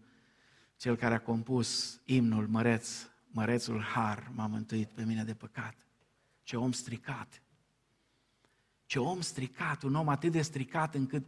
[0.78, 5.76] cel care a compus imnul Măreț, Mărețul Har m-a mântuit pe mine de păcat.
[6.44, 7.42] Ce om stricat!
[8.88, 11.26] Ce om stricat, un om atât de stricat încât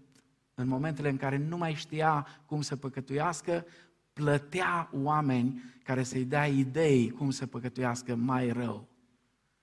[0.53, 3.66] în momentele în care nu mai știa cum să păcătuiască,
[4.14, 8.88] plătea oameni care să-i dea idei cum să păcătuiască mai rău,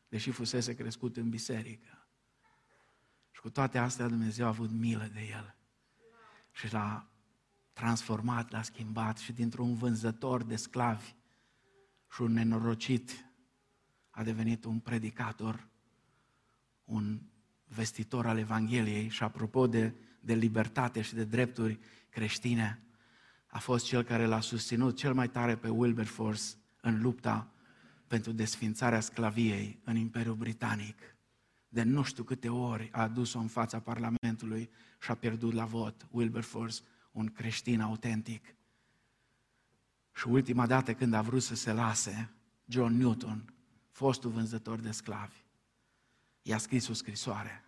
[0.09, 2.07] deși fusese crescut în biserică.
[3.31, 5.57] Și cu toate astea Dumnezeu a avut milă de el
[6.53, 7.07] și l-a
[7.73, 11.15] transformat, l-a schimbat și dintr-un vânzător de sclavi
[12.13, 13.31] și un nenorocit
[14.11, 15.69] a devenit un predicator,
[16.85, 17.21] un
[17.69, 22.81] vestitor al Evangheliei și apropo de, de libertate și de drepturi creștine,
[23.47, 26.43] a fost cel care l-a susținut cel mai tare pe Wilberforce
[26.81, 27.51] în lupta
[28.07, 30.99] pentru desfințarea sclaviei în Imperiul Britanic.
[31.69, 36.07] De nu știu câte ori a adus-o în fața Parlamentului și a pierdut la vot
[36.11, 36.81] Wilberforce,
[37.13, 38.55] un creștin autentic.
[40.15, 42.31] Și ultima dată când a vrut să se lase,
[42.65, 43.55] John Newton,
[43.91, 45.46] fostul vânzător de sclavi,
[46.47, 47.65] i-a scris o scrisoare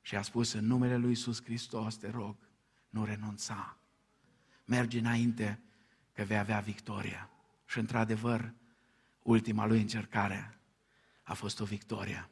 [0.00, 2.36] și a spus în numele lui Iisus Hristos, te rog,
[2.88, 3.76] nu renunța.
[4.64, 5.60] Mergi înainte
[6.12, 7.30] că vei avea victoria.
[7.66, 8.52] Și într-adevăr,
[9.22, 10.58] ultima lui încercare
[11.22, 12.28] a fost o victorie.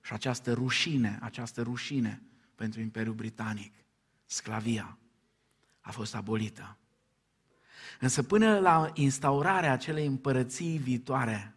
[0.00, 2.22] Și această rușine, această rușine
[2.54, 3.74] pentru Imperiul Britanic,
[4.26, 4.98] sclavia,
[5.80, 6.76] a fost abolită.
[8.00, 11.54] Însă până la instaurarea acelei împărății viitoare,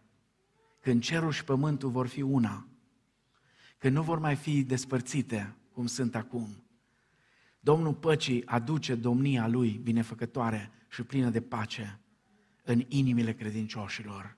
[0.79, 2.67] când cerul și pământul vor fi una,
[3.83, 6.63] când nu vor mai fi despărțite cum sunt acum,
[7.59, 11.99] Domnul păcii aduce domnia Lui binefăcătoare și plină de pace
[12.63, 14.37] în inimile credincioșilor.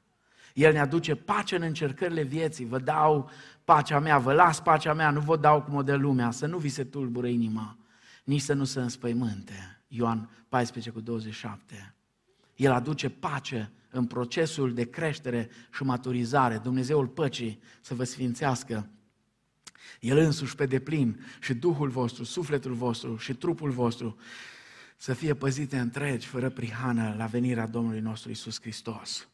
[0.54, 2.66] El ne aduce pace în încercările vieții.
[2.66, 3.30] Vă dau
[3.64, 6.58] pacea mea, vă las pacea mea, nu vă dau cum o de lumea, să nu
[6.58, 7.78] vi se tulbură inima,
[8.24, 9.82] nici să nu se înspăimânte.
[9.88, 11.96] Ioan 14 cu 27.
[12.56, 16.58] El aduce pace în procesul de creștere și maturizare.
[16.58, 18.89] Dumnezeul păcii să vă sfințească
[20.00, 24.18] el însuși pe deplin și Duhul vostru, sufletul vostru și trupul vostru
[24.98, 29.28] să fie păzite întregi, fără prihană, la venirea Domnului nostru Isus Hristos.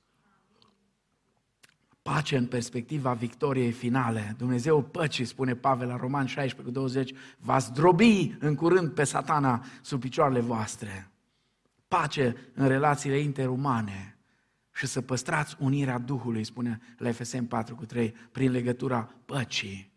[2.02, 4.36] Pace în perspectiva victoriei finale.
[4.38, 9.66] Dumnezeu păcii, spune Pavel la Roman 16 cu 20, va zdrobi în curând pe satana
[9.82, 11.12] sub picioarele voastre.
[11.88, 14.18] Pace în relațiile interumane
[14.74, 19.91] și să păstrați unirea Duhului, spune la Efeseni 4 cu 3, prin legătura păcii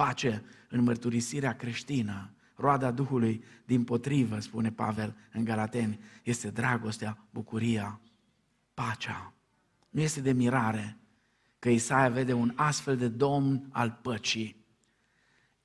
[0.00, 2.30] pace în mărturisirea creștină.
[2.54, 8.00] Roada Duhului, din potrivă, spune Pavel în Galateni, este dragostea, bucuria,
[8.74, 9.34] pacea.
[9.90, 10.98] Nu este de mirare
[11.58, 14.64] că Isaia vede un astfel de domn al păcii,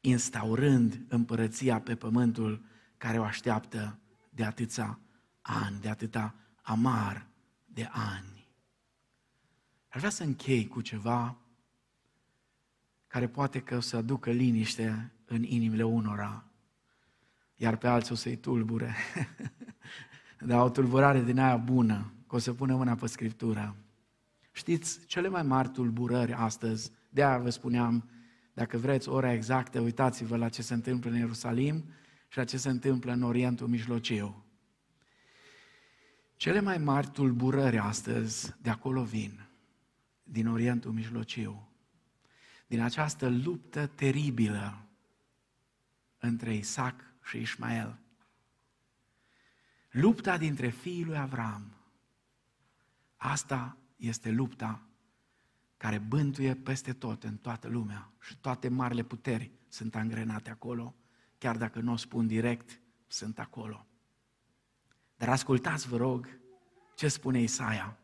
[0.02, 2.66] instaurând împărăția pe pământul
[2.98, 5.00] care o așteaptă de atâția
[5.42, 7.28] ani, de atâta amar
[7.66, 8.48] de ani.
[9.90, 11.38] Ar vrea să închei cu ceva
[13.16, 16.43] care poate că o să aducă liniște în inimile unora,
[17.55, 18.95] iar pe alții o să-i tulbure.
[20.47, 23.76] Dar o tulburare din aia bună, că o să pună mâna pe Scriptură.
[24.51, 28.09] Știți, cele mai mari tulburări astăzi, de aia vă spuneam,
[28.53, 31.84] dacă vreți ora exactă, uitați-vă la ce se întâmplă în Ierusalim
[32.28, 34.43] și la ce se întâmplă în Orientul Mijlociu.
[36.36, 39.47] Cele mai mari tulburări astăzi de acolo vin,
[40.24, 41.70] din Orientul Mijlociu
[42.66, 44.86] din această luptă teribilă
[46.18, 47.99] între Isaac și Ismael.
[49.89, 51.76] Lupta dintre fiii lui Avram.
[53.16, 54.82] Asta este lupta
[55.78, 58.11] care bântuie peste tot, în toată lumea.
[58.20, 60.95] Și toate marile puteri sunt angrenate acolo,
[61.38, 63.88] chiar dacă nu o spun direct, sunt acolo.
[65.16, 66.39] Dar ascultați, vă rog,
[66.95, 67.97] ce spune Isaia.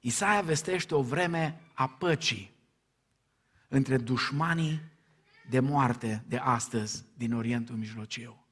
[0.00, 2.59] Isaia vestește o vreme a păcii
[3.72, 4.80] între dușmanii
[5.50, 8.44] de moarte de astăzi din Orientul Mijlociu.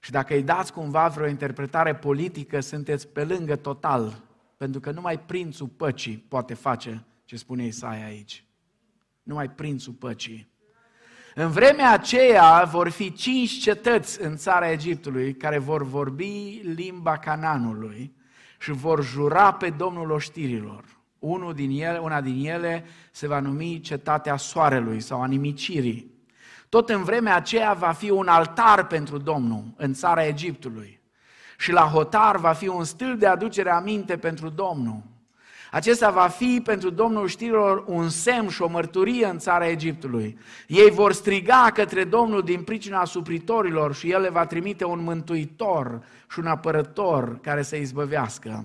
[0.00, 4.22] Și dacă îi dați cumva vreo interpretare politică, sunteți pe lângă total,
[4.56, 8.44] pentru că numai prințul păcii poate face ce spune Isaia aici.
[9.22, 10.52] Numai prințul păcii.
[11.34, 18.16] În vremea aceea vor fi cinci cetăți în țara Egiptului care vor vorbi limba Cananului
[18.58, 20.84] și vor jura pe Domnul oștirilor.
[21.24, 26.10] Unul din ele, una din ele se va numi Cetatea Soarelui sau a Nimicirii.
[26.68, 31.00] Tot în vremea aceea va fi un altar pentru Domnul în țara Egiptului.
[31.58, 35.02] Și la hotar va fi un stâlp de aducere aminte pentru Domnul.
[35.70, 40.38] Acesta va fi pentru Domnul știrilor un semn și o mărturie în țara Egiptului.
[40.66, 46.04] Ei vor striga către Domnul din pricina supritorilor și El le va trimite un mântuitor
[46.30, 48.64] și un apărător care să izbăvească.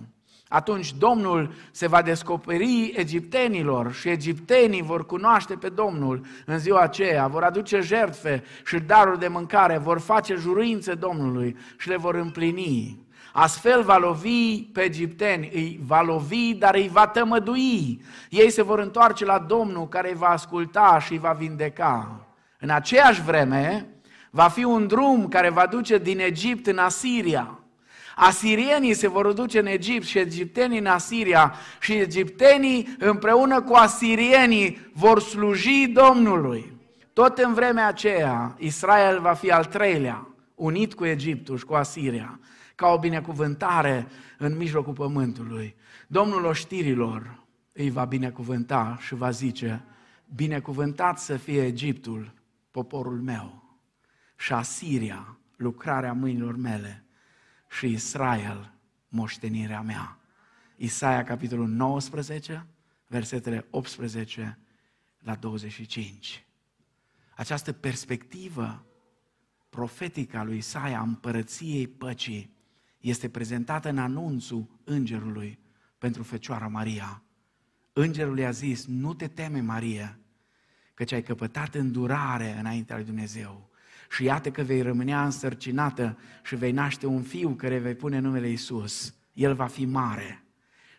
[0.52, 7.28] Atunci Domnul se va descoperi egiptenilor și egiptenii vor cunoaște pe Domnul în ziua aceea,
[7.28, 13.00] vor aduce jertfe și daruri de mâncare, vor face juruințe Domnului și le vor împlini.
[13.34, 18.02] Astfel va lovi pe egipteni, îi va lovi, dar îi va tămădui.
[18.30, 22.26] Ei se vor întoarce la Domnul care îi va asculta și îi va vindeca.
[22.60, 23.88] În aceeași vreme
[24.30, 27.59] va fi un drum care va duce din Egipt în Asiria
[28.22, 34.92] Asirienii se vor duce în Egipt și egiptenii în Asiria și egiptenii împreună cu asirienii
[34.94, 36.74] vor sluji Domnului.
[37.14, 42.40] Tot în vremea aceea, Israel va fi al treilea, unit cu Egiptul și cu Asiria,
[42.76, 44.08] ca o binecuvântare
[44.38, 45.76] în mijlocul pământului.
[46.08, 47.44] Domnul oștirilor
[47.74, 49.84] îi va binecuvânta și va zice,
[50.36, 52.34] binecuvântat să fie Egiptul,
[52.72, 53.64] poporul meu,
[54.36, 57.04] și Asiria, lucrarea mâinilor mele
[57.70, 58.74] și Israel,
[59.08, 60.20] moștenirea mea.
[60.76, 62.66] Isaia, capitolul 19,
[63.08, 64.60] versetele 18
[65.20, 66.46] la 25.
[67.36, 68.86] Această perspectivă
[69.70, 72.58] profetică a lui Isaia, împărăției păcii,
[73.00, 75.60] este prezentată în anunțul îngerului
[75.98, 77.24] pentru Fecioara Maria.
[77.94, 80.20] Îngerul i-a zis, nu te teme, Maria,
[80.94, 83.69] căci ai căpătat îndurare înaintea lui Dumnezeu.
[84.10, 88.50] Și iată că vei rămânea însărcinată și vei naște un fiu care vei pune numele
[88.50, 89.14] Isus.
[89.34, 90.44] El va fi mare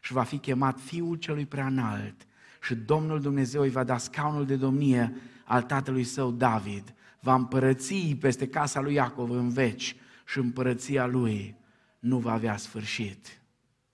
[0.01, 2.27] și va fi chemat Fiul celui preanalt
[2.63, 6.95] și Domnul Dumnezeu îi va da scaunul de domnie al tatălui său David.
[7.21, 9.97] Va împărăți peste casa lui Iacov în veci
[10.27, 11.57] și împărăția lui
[11.99, 13.43] nu va avea sfârșit.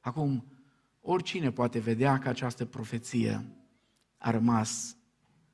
[0.00, 0.44] Acum,
[1.00, 3.44] oricine poate vedea că această profeție
[4.18, 4.96] a rămas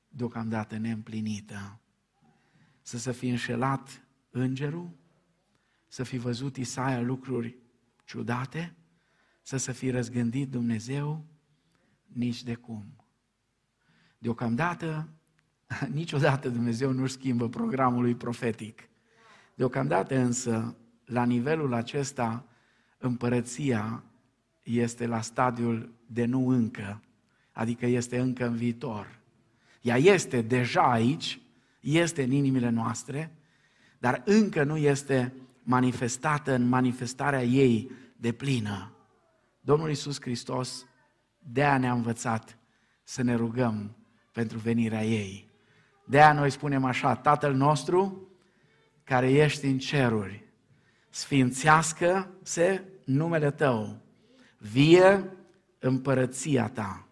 [0.08, 1.80] deocamdată neîmplinită.
[2.82, 4.90] Să se fi înșelat îngerul,
[5.88, 7.56] să fi văzut Isaia lucruri
[8.04, 8.74] ciudate,
[9.42, 11.24] să se fi răzgândit Dumnezeu,
[12.06, 12.96] nici de cum.
[14.18, 15.08] Deocamdată,
[15.92, 18.88] niciodată Dumnezeu nu schimbă programul lui profetic.
[19.54, 22.46] Deocamdată însă, la nivelul acesta,
[22.98, 24.04] împărăția
[24.62, 27.02] este la stadiul de nu încă,
[27.52, 29.20] adică este încă în viitor.
[29.80, 31.40] Ea este deja aici,
[31.82, 33.36] este în inimile noastre,
[33.98, 38.92] dar încă nu este manifestată în manifestarea ei de plină.
[39.60, 40.86] Domnul Iisus Hristos
[41.38, 42.58] de-aia ne-a învățat
[43.02, 43.96] să ne rugăm
[44.32, 45.50] pentru venirea ei.
[46.04, 48.28] De-aia noi spunem așa, Tatăl nostru
[49.04, 50.44] care ești în ceruri,
[51.10, 54.00] sfințească-se numele Tău,
[54.58, 55.30] vie
[55.78, 57.06] împărăția Ta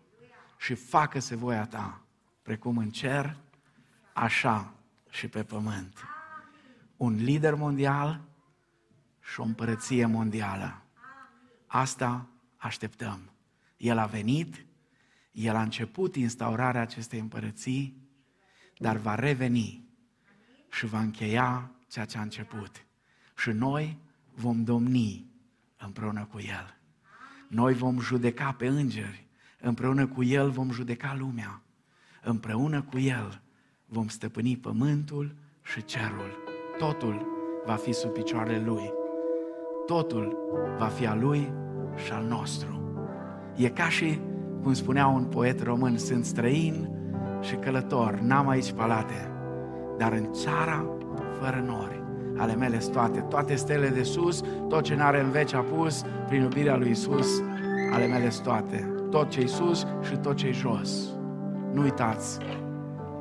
[0.59, 2.05] și facă-se voia Ta,
[2.43, 3.37] precum în cer,
[4.21, 4.75] așa
[5.11, 5.99] și pe pământ.
[6.97, 8.21] Un lider mondial
[9.21, 10.83] și o împărăție mondială.
[11.67, 13.33] Asta așteptăm.
[13.77, 14.67] El a venit,
[15.33, 18.09] el a început instaurarea acestei împărății,
[18.79, 19.89] dar va reveni
[20.71, 22.85] și va încheia ceea ce a început.
[23.37, 23.99] Și noi
[24.35, 25.31] vom domni
[25.77, 26.77] împreună cu El.
[27.49, 29.27] Noi vom judeca pe îngeri,
[29.61, 31.63] împreună cu El vom judeca lumea.
[32.23, 33.43] Împreună cu El
[33.93, 36.45] vom stăpâni pământul și cerul.
[36.79, 37.27] Totul
[37.67, 38.93] va fi sub picioarele Lui.
[39.87, 40.37] Totul
[40.79, 41.53] va fi a Lui
[42.05, 42.81] și al nostru.
[43.57, 44.21] E ca și,
[44.63, 46.91] cum spunea un poet român, sunt străin
[47.41, 49.33] și călător, n-am aici palate,
[49.99, 50.85] dar în țara
[51.41, 52.01] fără nori
[52.41, 56.77] ale mele toate, toate stele de sus, tot ce n-are în veci apus, prin iubirea
[56.77, 57.43] lui Isus,
[57.93, 61.09] ale mele toate, tot ce-i sus și tot ce-i jos.
[61.73, 62.39] Nu uitați,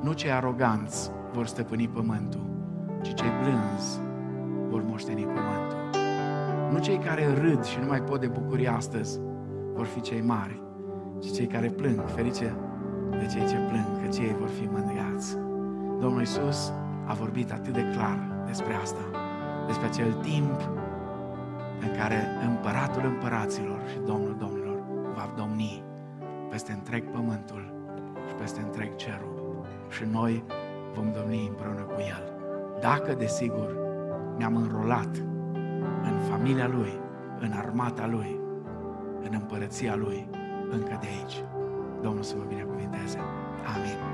[0.02, 2.50] nu cei aroganți vor stăpâni pământul,
[3.02, 4.00] ci cei blânzi
[4.70, 5.78] vor moșteni pământul.
[6.72, 9.20] Nu cei care râd și nu mai pot de bucurie astăzi
[9.74, 10.62] vor fi cei mari,
[11.20, 12.56] ci cei care plâng, ferice
[13.10, 15.38] de cei ce plâng, că cei vor fi mândriați.
[16.00, 16.74] Domnul Iisus
[17.06, 19.02] a vorbit atât de clar despre asta,
[19.68, 20.70] despre acel timp
[21.82, 24.84] în care împăratul împăraților și Domnul Domnilor
[25.16, 25.84] va domni
[26.50, 27.74] peste întreg pământul
[28.28, 29.39] și peste întreg cerul.
[29.90, 30.44] Și noi
[30.94, 32.34] vom domni împreună cu El.
[32.80, 33.76] Dacă, desigur,
[34.38, 35.16] ne-am înrolat
[36.04, 37.00] în familia Lui,
[37.40, 38.40] în armata Lui,
[39.22, 40.28] în împărăția Lui,
[40.72, 41.44] încă de aici.
[42.02, 43.18] Domnul să vă binecuvinteze.
[43.76, 44.09] Amin.